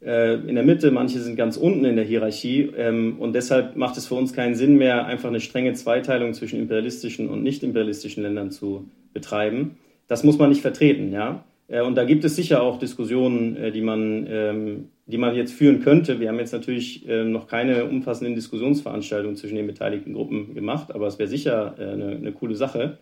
äh, 0.00 0.36
in 0.36 0.54
der 0.54 0.64
Mitte, 0.64 0.90
manche 0.92 1.18
sind 1.18 1.36
ganz 1.36 1.58
unten 1.58 1.84
in 1.84 1.96
der 1.96 2.06
Hierarchie. 2.06 2.70
Ähm, 2.74 3.16
und 3.18 3.34
deshalb 3.34 3.76
macht 3.76 3.98
es 3.98 4.06
für 4.06 4.14
uns 4.14 4.32
keinen 4.32 4.54
Sinn 4.54 4.78
mehr, 4.78 5.04
einfach 5.04 5.28
eine 5.28 5.40
strenge 5.40 5.74
Zweiteilung 5.74 6.32
zwischen 6.32 6.58
imperialistischen 6.58 7.28
und 7.28 7.42
nicht 7.42 7.62
imperialistischen 7.62 8.22
Ländern 8.22 8.50
zu 8.50 8.88
betreiben. 9.12 9.76
Das 10.06 10.24
muss 10.24 10.38
man 10.38 10.48
nicht 10.48 10.62
vertreten, 10.62 11.12
ja. 11.12 11.44
Äh, 11.68 11.82
und 11.82 11.96
da 11.96 12.04
gibt 12.04 12.24
es 12.24 12.34
sicher 12.34 12.62
auch 12.62 12.78
Diskussionen, 12.78 13.58
äh, 13.58 13.72
die 13.72 13.82
man, 13.82 14.26
ähm, 14.26 14.88
die 15.08 15.16
man 15.16 15.34
jetzt 15.34 15.54
führen 15.54 15.80
könnte. 15.80 16.20
Wir 16.20 16.28
haben 16.28 16.38
jetzt 16.38 16.52
natürlich 16.52 17.08
ähm, 17.08 17.32
noch 17.32 17.46
keine 17.46 17.86
umfassenden 17.86 18.34
Diskussionsveranstaltungen 18.34 19.36
zwischen 19.36 19.56
den 19.56 19.66
beteiligten 19.66 20.12
Gruppen 20.12 20.54
gemacht, 20.54 20.94
aber 20.94 21.06
es 21.06 21.18
wäre 21.18 21.28
sicher 21.28 21.74
eine, 21.78 22.16
eine, 22.16 22.32
coole 22.32 22.54
Sache. 22.54 22.98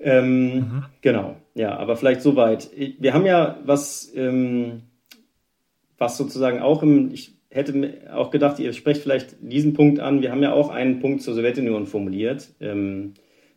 Ähm, 0.00 0.54
mhm. 0.54 0.84
Genau, 1.02 1.36
ja, 1.54 1.76
aber 1.78 1.96
vielleicht 1.96 2.20
soweit. 2.20 2.68
Wir 2.98 3.14
haben 3.14 3.26
ja 3.26 3.58
was, 3.64 4.12
ähm, 4.16 4.82
was 5.98 6.18
sozusagen 6.18 6.60
auch 6.60 6.82
im, 6.82 7.12
ich 7.12 7.38
hätte 7.48 8.12
auch 8.12 8.32
gedacht, 8.32 8.58
ihr 8.58 8.72
sprecht 8.72 9.00
vielleicht 9.00 9.36
diesen 9.40 9.72
Punkt 9.72 10.00
an. 10.00 10.20
Wir 10.20 10.32
haben 10.32 10.42
ja 10.42 10.52
auch 10.52 10.68
einen 10.68 10.98
Punkt 10.98 11.22
zur 11.22 11.34
Sowjetunion 11.34 11.86
formuliert. 11.86 12.52
Ähm, 12.60 13.14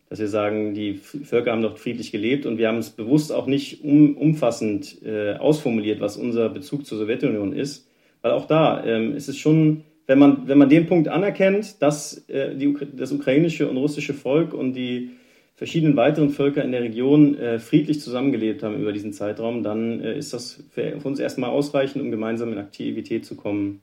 dass 0.08 0.18
wir 0.18 0.28
sagen, 0.28 0.74
die 0.74 0.94
Völker 0.94 1.52
haben 1.52 1.62
dort 1.62 1.78
friedlich 1.78 2.12
gelebt 2.12 2.46
und 2.46 2.58
wir 2.58 2.68
haben 2.68 2.78
es 2.78 2.90
bewusst 2.90 3.30
auch 3.32 3.46
nicht 3.46 3.84
um, 3.84 4.16
umfassend 4.16 5.02
äh, 5.04 5.34
ausformuliert, 5.34 6.00
was 6.00 6.16
unser 6.16 6.48
Bezug 6.48 6.86
zur 6.86 6.98
Sowjetunion 6.98 7.52
ist, 7.52 7.88
weil 8.22 8.32
auch 8.32 8.46
da 8.46 8.84
ähm, 8.84 9.14
ist 9.14 9.28
es 9.28 9.36
schon, 9.36 9.84
wenn 10.06 10.18
man, 10.18 10.48
wenn 10.48 10.58
man 10.58 10.70
den 10.70 10.86
Punkt 10.86 11.08
anerkennt, 11.08 11.82
dass 11.82 12.26
äh, 12.28 12.56
die, 12.56 12.74
das 12.96 13.12
ukrainische 13.12 13.68
und 13.68 13.76
russische 13.76 14.14
Volk 14.14 14.54
und 14.54 14.72
die 14.72 15.10
verschiedenen 15.54 15.96
weiteren 15.96 16.30
Völker 16.30 16.64
in 16.64 16.72
der 16.72 16.82
Region 16.82 17.36
äh, 17.36 17.58
friedlich 17.58 18.00
zusammengelebt 18.00 18.62
haben 18.62 18.80
über 18.80 18.92
diesen 18.92 19.12
Zeitraum, 19.12 19.62
dann 19.62 20.00
äh, 20.00 20.16
ist 20.16 20.32
das 20.32 20.64
für, 20.70 21.00
für, 21.00 21.08
uns 21.08 21.18
erstmal 21.18 21.50
ausreichend, 21.50 22.02
um 22.02 22.10
gemeinsam 22.10 22.52
in 22.52 22.58
Aktivität 22.58 23.26
zu 23.26 23.34
kommen, 23.34 23.82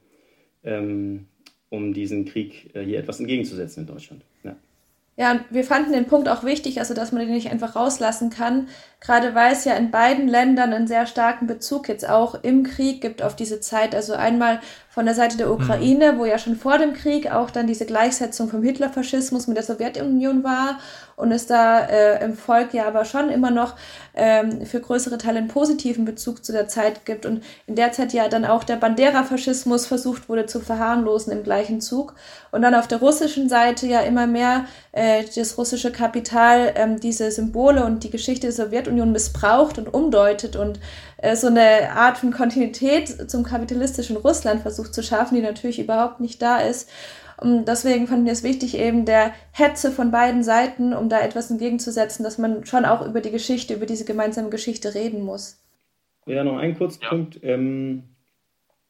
ähm, 0.64 1.26
um 1.70 1.94
diesen 1.94 2.26
Krieg 2.26 2.74
äh, 2.74 2.84
hier 2.84 2.98
etwas 2.98 3.20
entgegenzusetzen 3.20 3.82
in 3.82 3.88
Deutschland. 3.88 4.24
Ja. 4.44 4.56
Ja, 5.18 5.40
wir 5.50 5.64
fanden 5.64 5.94
den 5.94 6.08
Punkt 6.08 6.28
auch 6.28 6.44
wichtig, 6.44 6.80
also 6.80 6.94
dass 6.94 7.14
man 7.14 7.22
den 7.22 7.32
nicht 7.32 7.50
einfach 7.50 7.78
rauslassen 7.78 8.30
kann, 8.30 8.68
gerade 9.00 9.34
weil 9.34 9.54
es 9.54 9.64
ja 9.64 9.74
in 9.76 9.90
beiden 9.90 10.28
Ländern 10.28 10.74
einen 10.74 10.88
sehr 10.88 11.06
starken 11.06 11.48
Bezug 11.48 11.88
jetzt 11.88 12.10
auch 12.10 12.44
im 12.44 12.64
Krieg 12.64 13.00
gibt 13.00 13.22
auf 13.22 13.34
diese 13.36 13.62
Zeit. 13.62 13.96
Also 13.96 14.14
einmal 14.14 14.60
von 14.90 15.06
der 15.06 15.14
Seite 15.14 15.38
der 15.38 15.52
Ukraine, 15.52 16.14
mhm. 16.14 16.20
wo 16.20 16.26
ja 16.26 16.38
schon 16.38 16.56
vor 16.56 16.78
dem 16.78 16.94
Krieg 16.94 17.32
auch 17.32 17.52
dann 17.52 17.68
diese 17.68 17.86
Gleichsetzung 17.86 18.50
vom 18.50 18.64
Hitlerfaschismus 18.64 19.48
mit 19.48 19.58
der 19.58 19.64
Sowjetunion 19.64 20.44
war 20.44 20.80
und 21.18 21.32
es 21.32 21.48
da 21.48 21.80
äh, 21.86 22.24
im 22.24 22.36
Volk 22.36 22.74
ja 22.74 22.88
aber 22.88 23.06
schon 23.06 23.30
immer 23.30 23.52
noch 23.52 23.76
ähm, 24.14 24.66
für 24.66 24.80
größere 24.80 25.18
Teile 25.18 25.40
einen 25.40 25.50
positiven 25.50 26.06
Bezug 26.06 26.46
zu 26.46 26.52
der 26.52 26.68
Zeit 26.68 27.06
gibt 27.06 27.26
und 27.26 27.44
in 27.68 27.76
der 27.76 27.92
Zeit 27.92 28.14
ja 28.14 28.28
dann 28.28 28.46
auch 28.46 28.64
der 28.64 28.78
Bandera-Faschismus 28.78 29.86
versucht 29.86 30.30
wurde 30.30 30.46
zu 30.46 30.62
verharmlosen 30.62 31.34
im 31.34 31.44
gleichen 31.44 31.82
Zug 31.82 32.16
und 32.52 32.62
dann 32.62 32.74
auf 32.74 32.88
der 32.88 33.00
russischen 33.00 33.50
Seite 33.50 33.88
ja 33.88 34.00
immer 34.00 34.28
mehr 34.28 34.66
äh, 34.94 35.05
das 35.36 35.58
russische 35.58 35.92
Kapital 35.92 36.74
ähm, 36.76 37.00
diese 37.00 37.32
Symbole 37.32 37.86
und 37.86 38.04
die 38.04 38.10
Geschichte 38.10 38.48
der 38.48 38.54
Sowjetunion 38.54 39.12
missbraucht 39.12 39.78
und 39.78 39.94
umdeutet 39.94 40.56
und 40.56 40.80
äh, 41.18 41.36
so 41.36 41.48
eine 41.48 41.92
Art 41.92 42.18
von 42.18 42.32
Kontinuität 42.32 43.30
zum 43.30 43.44
kapitalistischen 43.44 44.18
Russland 44.18 44.62
versucht 44.62 44.94
zu 44.94 45.04
schaffen, 45.04 45.36
die 45.36 45.42
natürlich 45.42 45.80
überhaupt 45.80 46.20
nicht 46.20 46.42
da 46.42 46.60
ist. 46.60 46.90
Und 47.38 47.66
deswegen 47.66 48.08
fanden 48.08 48.26
wir 48.26 48.32
es 48.32 48.44
wichtig, 48.44 48.78
eben 48.78 49.06
der 49.06 49.34
Hetze 49.52 49.92
von 49.92 50.12
beiden 50.12 50.44
Seiten, 50.44 50.94
um 50.94 51.10
da 51.10 51.20
etwas 51.20 51.52
entgegenzusetzen, 51.52 52.24
dass 52.24 52.38
man 52.38 52.66
schon 52.66 52.86
auch 52.86 53.06
über 53.06 53.20
die 53.20 53.32
Geschichte, 53.32 53.74
über 53.74 53.86
diese 53.86 54.06
gemeinsame 54.06 54.50
Geschichte 54.50 54.96
reden 54.96 55.22
muss. 55.22 55.62
Ja, 56.26 56.44
noch 56.44 56.58
ein 56.58 56.78
kurzer 56.78 57.02
ja. 57.04 57.10
Punkt. 57.10 57.40
Ähm, 57.44 58.15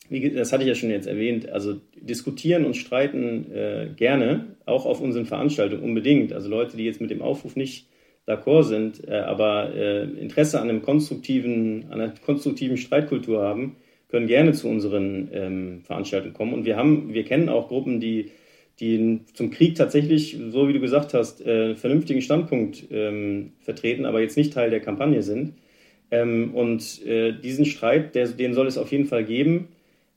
wie, 0.10 0.30
das 0.30 0.54
hatte 0.54 0.64
ich 0.64 0.70
ja 0.70 0.76
schon 0.76 0.90
jetzt 0.90 1.08
erwähnt. 1.08 1.50
Also 1.50 1.76
diskutieren 1.96 2.66
und 2.66 2.76
streiten 2.76 3.52
äh, 3.52 3.90
gerne, 3.96 4.56
auch 4.66 4.86
auf 4.86 5.02
unseren 5.02 5.26
Veranstaltungen 5.26 5.84
unbedingt. 5.84 6.34
Also 6.34 6.50
Leute, 6.50 6.78
die 6.78 6.86
jetzt 6.86 7.02
mit 7.02 7.10
dem 7.10 7.22
Aufruf 7.22 7.56
nicht 7.56 7.88
d'accord 8.28 8.64
sind, 8.64 9.08
äh, 9.08 9.18
aber 9.18 9.74
äh, 9.76 10.04
Interesse 10.04 10.60
an 10.60 10.70
einem 10.70 10.82
konstruktiven, 10.82 11.86
an 11.90 12.02
einer 12.02 12.14
konstruktiven 12.26 12.78
Streitkultur 12.78 13.42
haben, 13.42 13.78
können 14.10 14.28
gerne 14.28 14.54
zu 14.54 14.68
unseren 14.68 15.30
ähm, 15.34 15.82
Veranstaltungen 15.82 16.34
kommen. 16.34 16.54
Und 16.54 16.66
wir 16.66 16.78
haben, 16.78 17.14
wir 17.14 17.24
kennen 17.24 17.50
auch 17.50 17.68
Gruppen, 17.68 18.00
die, 18.00 18.32
die 18.80 19.22
zum 19.34 19.52
Krieg 19.52 19.76
tatsächlich, 19.76 20.38
so 20.50 20.68
wie 20.68 20.74
du 20.74 20.80
gesagt 20.80 21.14
hast, 21.14 21.46
äh, 21.46 21.76
vernünftigen 21.76 22.22
Standpunkt 22.22 22.86
ähm, 22.92 23.54
vertreten, 23.60 24.06
aber 24.06 24.22
jetzt 24.22 24.38
nicht 24.38 24.54
Teil 24.54 24.70
der 24.70 24.80
Kampagne 24.80 25.22
sind. 25.22 25.54
Ähm, 26.12 26.54
und 26.54 27.06
äh, 27.06 27.34
diesen 27.34 27.66
Streit, 27.66 28.16
der, 28.16 28.28
den 28.28 28.54
soll 28.54 28.68
es 28.68 28.78
auf 28.78 28.92
jeden 28.92 29.06
Fall 29.06 29.24
geben. 29.24 29.70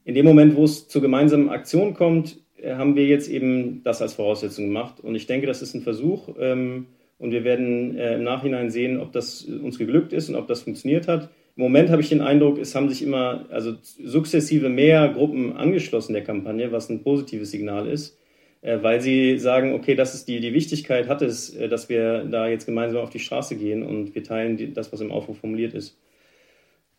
In 0.09 0.15
dem 0.15 0.25
Moment, 0.25 0.57
wo 0.57 0.65
es 0.65 0.89
zur 0.89 1.03
gemeinsamen 1.03 1.51
Aktion 1.51 1.93
kommt, 1.93 2.39
äh, 2.57 2.77
haben 2.77 2.97
wir 2.97 3.05
jetzt 3.05 3.29
eben 3.29 3.83
das 3.83 4.01
als 4.01 4.15
Voraussetzung 4.15 4.65
gemacht. 4.65 5.01
Und 5.01 5.15
ich 5.15 5.27
denke, 5.27 5.47
das 5.47 5.61
ist 5.61 5.75
ein 5.75 5.83
Versuch. 5.83 6.31
Ähm, 6.41 6.87
und 7.19 7.31
wir 7.31 7.45
werden 7.45 7.95
äh, 7.95 8.15
im 8.15 8.23
Nachhinein 8.23 8.71
sehen, 8.71 9.01
ob 9.01 9.13
das 9.13 9.43
uns 9.43 9.77
geglückt 9.77 10.15
ist 10.15 10.31
und 10.31 10.35
ob 10.35 10.47
das 10.47 10.63
funktioniert 10.63 11.09
hat. 11.09 11.29
Im 11.57 11.63
Moment 11.63 11.91
habe 11.91 12.01
ich 12.01 12.09
den 12.09 12.23
Eindruck, 12.23 12.57
es 12.57 12.75
haben 12.75 12.89
sich 12.89 13.03
immer, 13.03 13.45
also 13.51 13.75
sukzessive 14.03 14.71
mehr 14.71 15.11
Gruppen 15.11 15.55
angeschlossen 15.55 16.15
der 16.15 16.25
Kampagne, 16.25 16.73
was 16.73 16.89
ein 16.89 17.03
positives 17.03 17.51
Signal 17.51 17.87
ist, 17.87 18.17
äh, 18.63 18.79
weil 18.81 19.03
sie 19.03 19.39
sagen, 19.39 19.75
okay, 19.75 19.95
das 19.95 20.15
ist 20.15 20.27
die, 20.27 20.41
die 20.41 20.55
Wichtigkeit 20.55 21.07
hat 21.07 21.21
es, 21.21 21.55
äh, 21.55 21.69
dass 21.69 21.91
wir 21.91 22.25
da 22.25 22.49
jetzt 22.49 22.65
gemeinsam 22.65 23.03
auf 23.03 23.11
die 23.11 23.19
Straße 23.19 23.57
gehen 23.57 23.83
und 23.83 24.15
wir 24.15 24.25
teilen 24.25 24.57
die, 24.57 24.73
das, 24.73 24.91
was 24.91 25.03
im 25.03 25.13
Aufruf 25.13 25.37
formuliert 25.37 25.75
ist. 25.75 25.99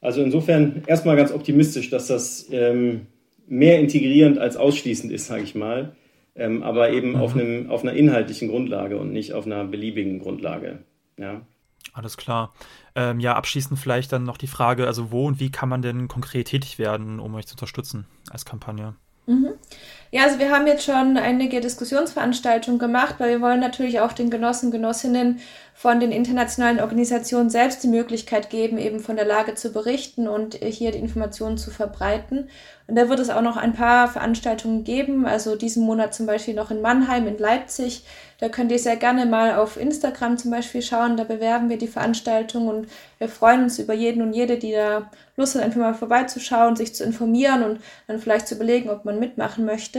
Also 0.01 0.21
insofern 0.21 0.83
erstmal 0.87 1.15
ganz 1.15 1.31
optimistisch, 1.31 1.89
dass 1.89 2.07
das 2.07 2.47
ähm, 2.51 3.07
mehr 3.47 3.79
integrierend 3.79 4.37
als 4.37 4.55
ausschließend 4.55 5.11
ist, 5.11 5.27
sage 5.27 5.43
ich 5.43 5.55
mal, 5.55 5.95
ähm, 6.35 6.63
aber 6.63 6.91
eben 6.91 7.11
mhm. 7.11 7.15
auf, 7.17 7.33
einem, 7.35 7.69
auf 7.69 7.83
einer 7.83 7.93
inhaltlichen 7.93 8.47
Grundlage 8.47 8.97
und 8.97 9.11
nicht 9.11 9.33
auf 9.33 9.45
einer 9.45 9.65
beliebigen 9.65 10.19
Grundlage. 10.19 10.79
Ja. 11.17 11.41
Alles 11.93 12.17
klar. 12.17 12.53
Ähm, 12.95 13.19
ja, 13.19 13.35
abschließend 13.35 13.79
vielleicht 13.79 14.11
dann 14.11 14.23
noch 14.23 14.37
die 14.37 14.47
Frage, 14.47 14.87
also 14.87 15.11
wo 15.11 15.25
und 15.27 15.39
wie 15.39 15.51
kann 15.51 15.69
man 15.69 15.81
denn 15.81 16.07
konkret 16.07 16.47
tätig 16.47 16.79
werden, 16.79 17.19
um 17.19 17.35
euch 17.35 17.47
zu 17.47 17.53
unterstützen 17.53 18.05
als 18.29 18.45
Kampagne? 18.45 18.95
Mhm. 19.25 19.49
Ja, 20.11 20.23
also 20.23 20.39
wir 20.39 20.49
haben 20.49 20.65
jetzt 20.65 20.85
schon 20.85 21.17
einige 21.17 21.61
Diskussionsveranstaltungen 21.61 22.79
gemacht, 22.79 23.15
weil 23.19 23.29
wir 23.29 23.41
wollen 23.41 23.59
natürlich 23.59 23.99
auch 23.99 24.11
den 24.11 24.31
Genossen, 24.31 24.71
Genossinnen 24.71 25.39
von 25.75 25.99
den 25.99 26.11
internationalen 26.11 26.79
Organisationen 26.79 27.51
selbst 27.51 27.83
die 27.83 27.87
Möglichkeit 27.87 28.49
geben, 28.49 28.79
eben 28.79 28.99
von 28.99 29.15
der 29.15 29.25
Lage 29.25 29.53
zu 29.53 29.71
berichten 29.71 30.27
und 30.27 30.55
hier 30.55 30.91
die 30.91 30.97
Informationen 30.97 31.57
zu 31.57 31.69
verbreiten. 31.69 32.49
Und 32.87 32.95
da 32.95 33.07
wird 33.07 33.19
es 33.19 33.29
auch 33.29 33.43
noch 33.43 33.55
ein 33.55 33.73
paar 33.73 34.07
Veranstaltungen 34.07 34.83
geben, 34.83 35.27
also 35.27 35.55
diesen 35.55 35.85
Monat 35.85 36.15
zum 36.15 36.25
Beispiel 36.25 36.55
noch 36.55 36.71
in 36.71 36.81
Mannheim, 36.81 37.27
in 37.27 37.37
Leipzig. 37.37 38.03
Da 38.39 38.49
könnt 38.49 38.71
ihr 38.71 38.79
sehr 38.79 38.95
gerne 38.95 39.25
mal 39.25 39.55
auf 39.55 39.77
Instagram 39.77 40.37
zum 40.37 40.49
Beispiel 40.51 40.81
schauen, 40.81 41.17
da 41.17 41.23
bewerben 41.23 41.69
wir 41.69 41.77
die 41.77 41.87
Veranstaltung 41.87 42.67
und 42.67 42.87
wir 43.17 43.29
freuen 43.29 43.63
uns 43.63 43.79
über 43.79 43.93
jeden 43.93 44.21
und 44.21 44.33
jede, 44.33 44.57
die 44.57 44.71
da 44.71 45.11
Lust 45.35 45.55
hat, 45.55 45.61
einfach 45.61 45.79
mal 45.79 45.93
vorbeizuschauen, 45.93 46.75
sich 46.75 46.95
zu 46.95 47.03
informieren 47.03 47.63
und 47.63 47.81
dann 48.07 48.19
vielleicht 48.19 48.47
zu 48.47 48.55
überlegen, 48.55 48.89
ob 48.89 49.05
man 49.05 49.19
mitmachen 49.19 49.65
möchte. 49.65 49.98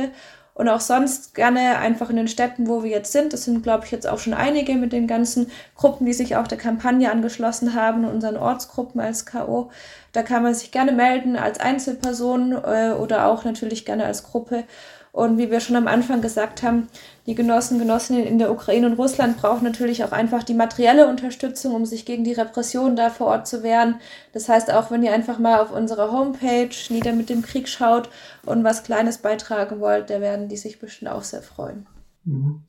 Und 0.53 0.69
auch 0.69 0.81
sonst 0.81 1.35
gerne 1.35 1.79
einfach 1.79 2.11
in 2.11 2.17
den 2.17 2.29
Städten, 2.29 2.69
wo 2.69 2.83
wir 2.83 2.91
jetzt 2.91 3.13
sind. 3.13 3.33
Das 3.33 3.45
sind, 3.45 3.63
glaube 3.63 3.87
ich, 3.87 3.93
jetzt 3.93 4.07
auch 4.07 4.19
schon 4.19 4.35
einige 4.35 4.75
mit 4.75 4.93
den 4.93 5.07
ganzen 5.07 5.51
Gruppen, 5.75 6.05
die 6.05 6.13
sich 6.13 6.37
auch 6.37 6.47
der 6.47 6.59
Kampagne 6.59 7.11
angeschlossen 7.11 7.75
haben, 7.75 8.05
unseren 8.05 8.37
Ortsgruppen 8.37 9.01
als 9.01 9.25
K.O. 9.25 9.71
Da 10.13 10.23
kann 10.23 10.43
man 10.43 10.55
sich 10.55 10.71
gerne 10.71 10.93
melden 10.93 11.37
als 11.37 11.61
Einzelperson 11.61 12.53
äh, 12.53 12.93
oder 12.93 13.27
auch 13.27 13.45
natürlich 13.45 13.87
gerne 13.87 14.05
als 14.05 14.25
Gruppe. 14.25 14.65
Und 15.13 15.39
wie 15.39 15.51
wir 15.51 15.61
schon 15.61 15.77
am 15.77 15.89
Anfang 15.89 16.21
gesagt 16.21 16.63
haben, 16.63 16.89
die 17.27 17.35
Genossen, 17.35 17.79
Genossinnen 17.79 18.25
in 18.25 18.39
der 18.39 18.51
Ukraine 18.51 18.87
und 18.87 18.95
Russland 18.95 19.37
brauchen 19.39 19.65
natürlich 19.65 20.05
auch 20.05 20.13
einfach 20.13 20.43
die 20.43 20.55
materielle 20.55 21.09
Unterstützung, 21.09 21.75
um 21.75 21.85
sich 21.85 22.05
gegen 22.05 22.25
die 22.25 22.33
Repression 22.33 22.97
da 22.97 23.11
vor 23.11 23.27
Ort 23.29 23.47
zu 23.47 23.63
wehren. 23.63 23.97
Das 24.33 24.49
heißt, 24.49 24.73
auch 24.73 24.91
wenn 24.91 25.03
ihr 25.03 25.13
einfach 25.13 25.39
mal 25.39 25.61
auf 25.61 25.73
unserer 25.73 26.13
Homepage 26.13 26.71
Nieder 26.91 27.13
mit 27.13 27.29
dem 27.29 27.43
Krieg 27.43 27.69
schaut 27.69 28.09
und 28.47 28.65
was 28.65 28.85
Kleines 28.85 29.19
beitragen 29.19 29.81
wollt, 29.81 30.11
da 30.11 30.21
werden 30.21 30.49
die 30.49 30.57
sich 30.57 30.79
bestimmt 30.79 31.11
auch 31.11 31.23
sehr 31.23 31.43
freuen. 31.43 31.87
Mhm. 32.25 32.63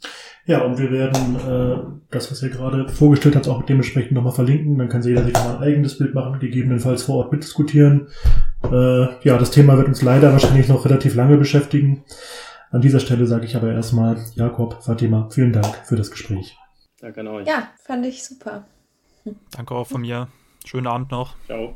Ja, 0.45 0.63
und 0.63 0.79
wir 0.79 0.91
werden 0.91 1.35
äh, 1.35 2.01
das, 2.09 2.31
was 2.31 2.41
ihr 2.41 2.49
gerade 2.49 2.87
vorgestellt 2.89 3.35
habt, 3.35 3.47
auch 3.47 3.63
dementsprechend 3.63 4.13
nochmal 4.13 4.33
verlinken. 4.33 4.77
Dann 4.77 4.89
kann 4.89 5.03
jeder 5.03 5.23
sich 5.23 5.33
mal 5.33 5.57
ein 5.57 5.63
eigenes 5.63 5.97
Bild 5.97 6.13
machen, 6.13 6.39
gegebenenfalls 6.39 7.03
vor 7.03 7.17
Ort 7.17 7.31
mitdiskutieren. 7.31 8.07
Äh, 8.63 9.27
ja, 9.27 9.37
das 9.37 9.51
Thema 9.51 9.77
wird 9.77 9.87
uns 9.87 10.01
leider 10.01 10.31
wahrscheinlich 10.31 10.67
noch 10.67 10.85
relativ 10.85 11.15
lange 11.15 11.37
beschäftigen. 11.37 12.03
An 12.71 12.81
dieser 12.81 12.99
Stelle 12.99 13.27
sage 13.27 13.45
ich 13.45 13.55
aber 13.55 13.71
erstmal, 13.71 14.17
Jakob, 14.35 14.81
Fatima, 14.83 15.27
vielen 15.29 15.51
Dank 15.51 15.75
für 15.85 15.95
das 15.95 16.09
Gespräch. 16.11 16.57
Danke 16.99 17.21
an 17.21 17.27
euch. 17.27 17.47
Ja, 17.47 17.69
fand 17.83 18.05
ich 18.05 18.23
super. 18.23 18.65
Danke 19.51 19.75
auch 19.75 19.87
von 19.87 20.01
mir. 20.01 20.27
Schönen 20.65 20.87
Abend 20.87 21.11
noch. 21.11 21.35
Ciao. 21.47 21.75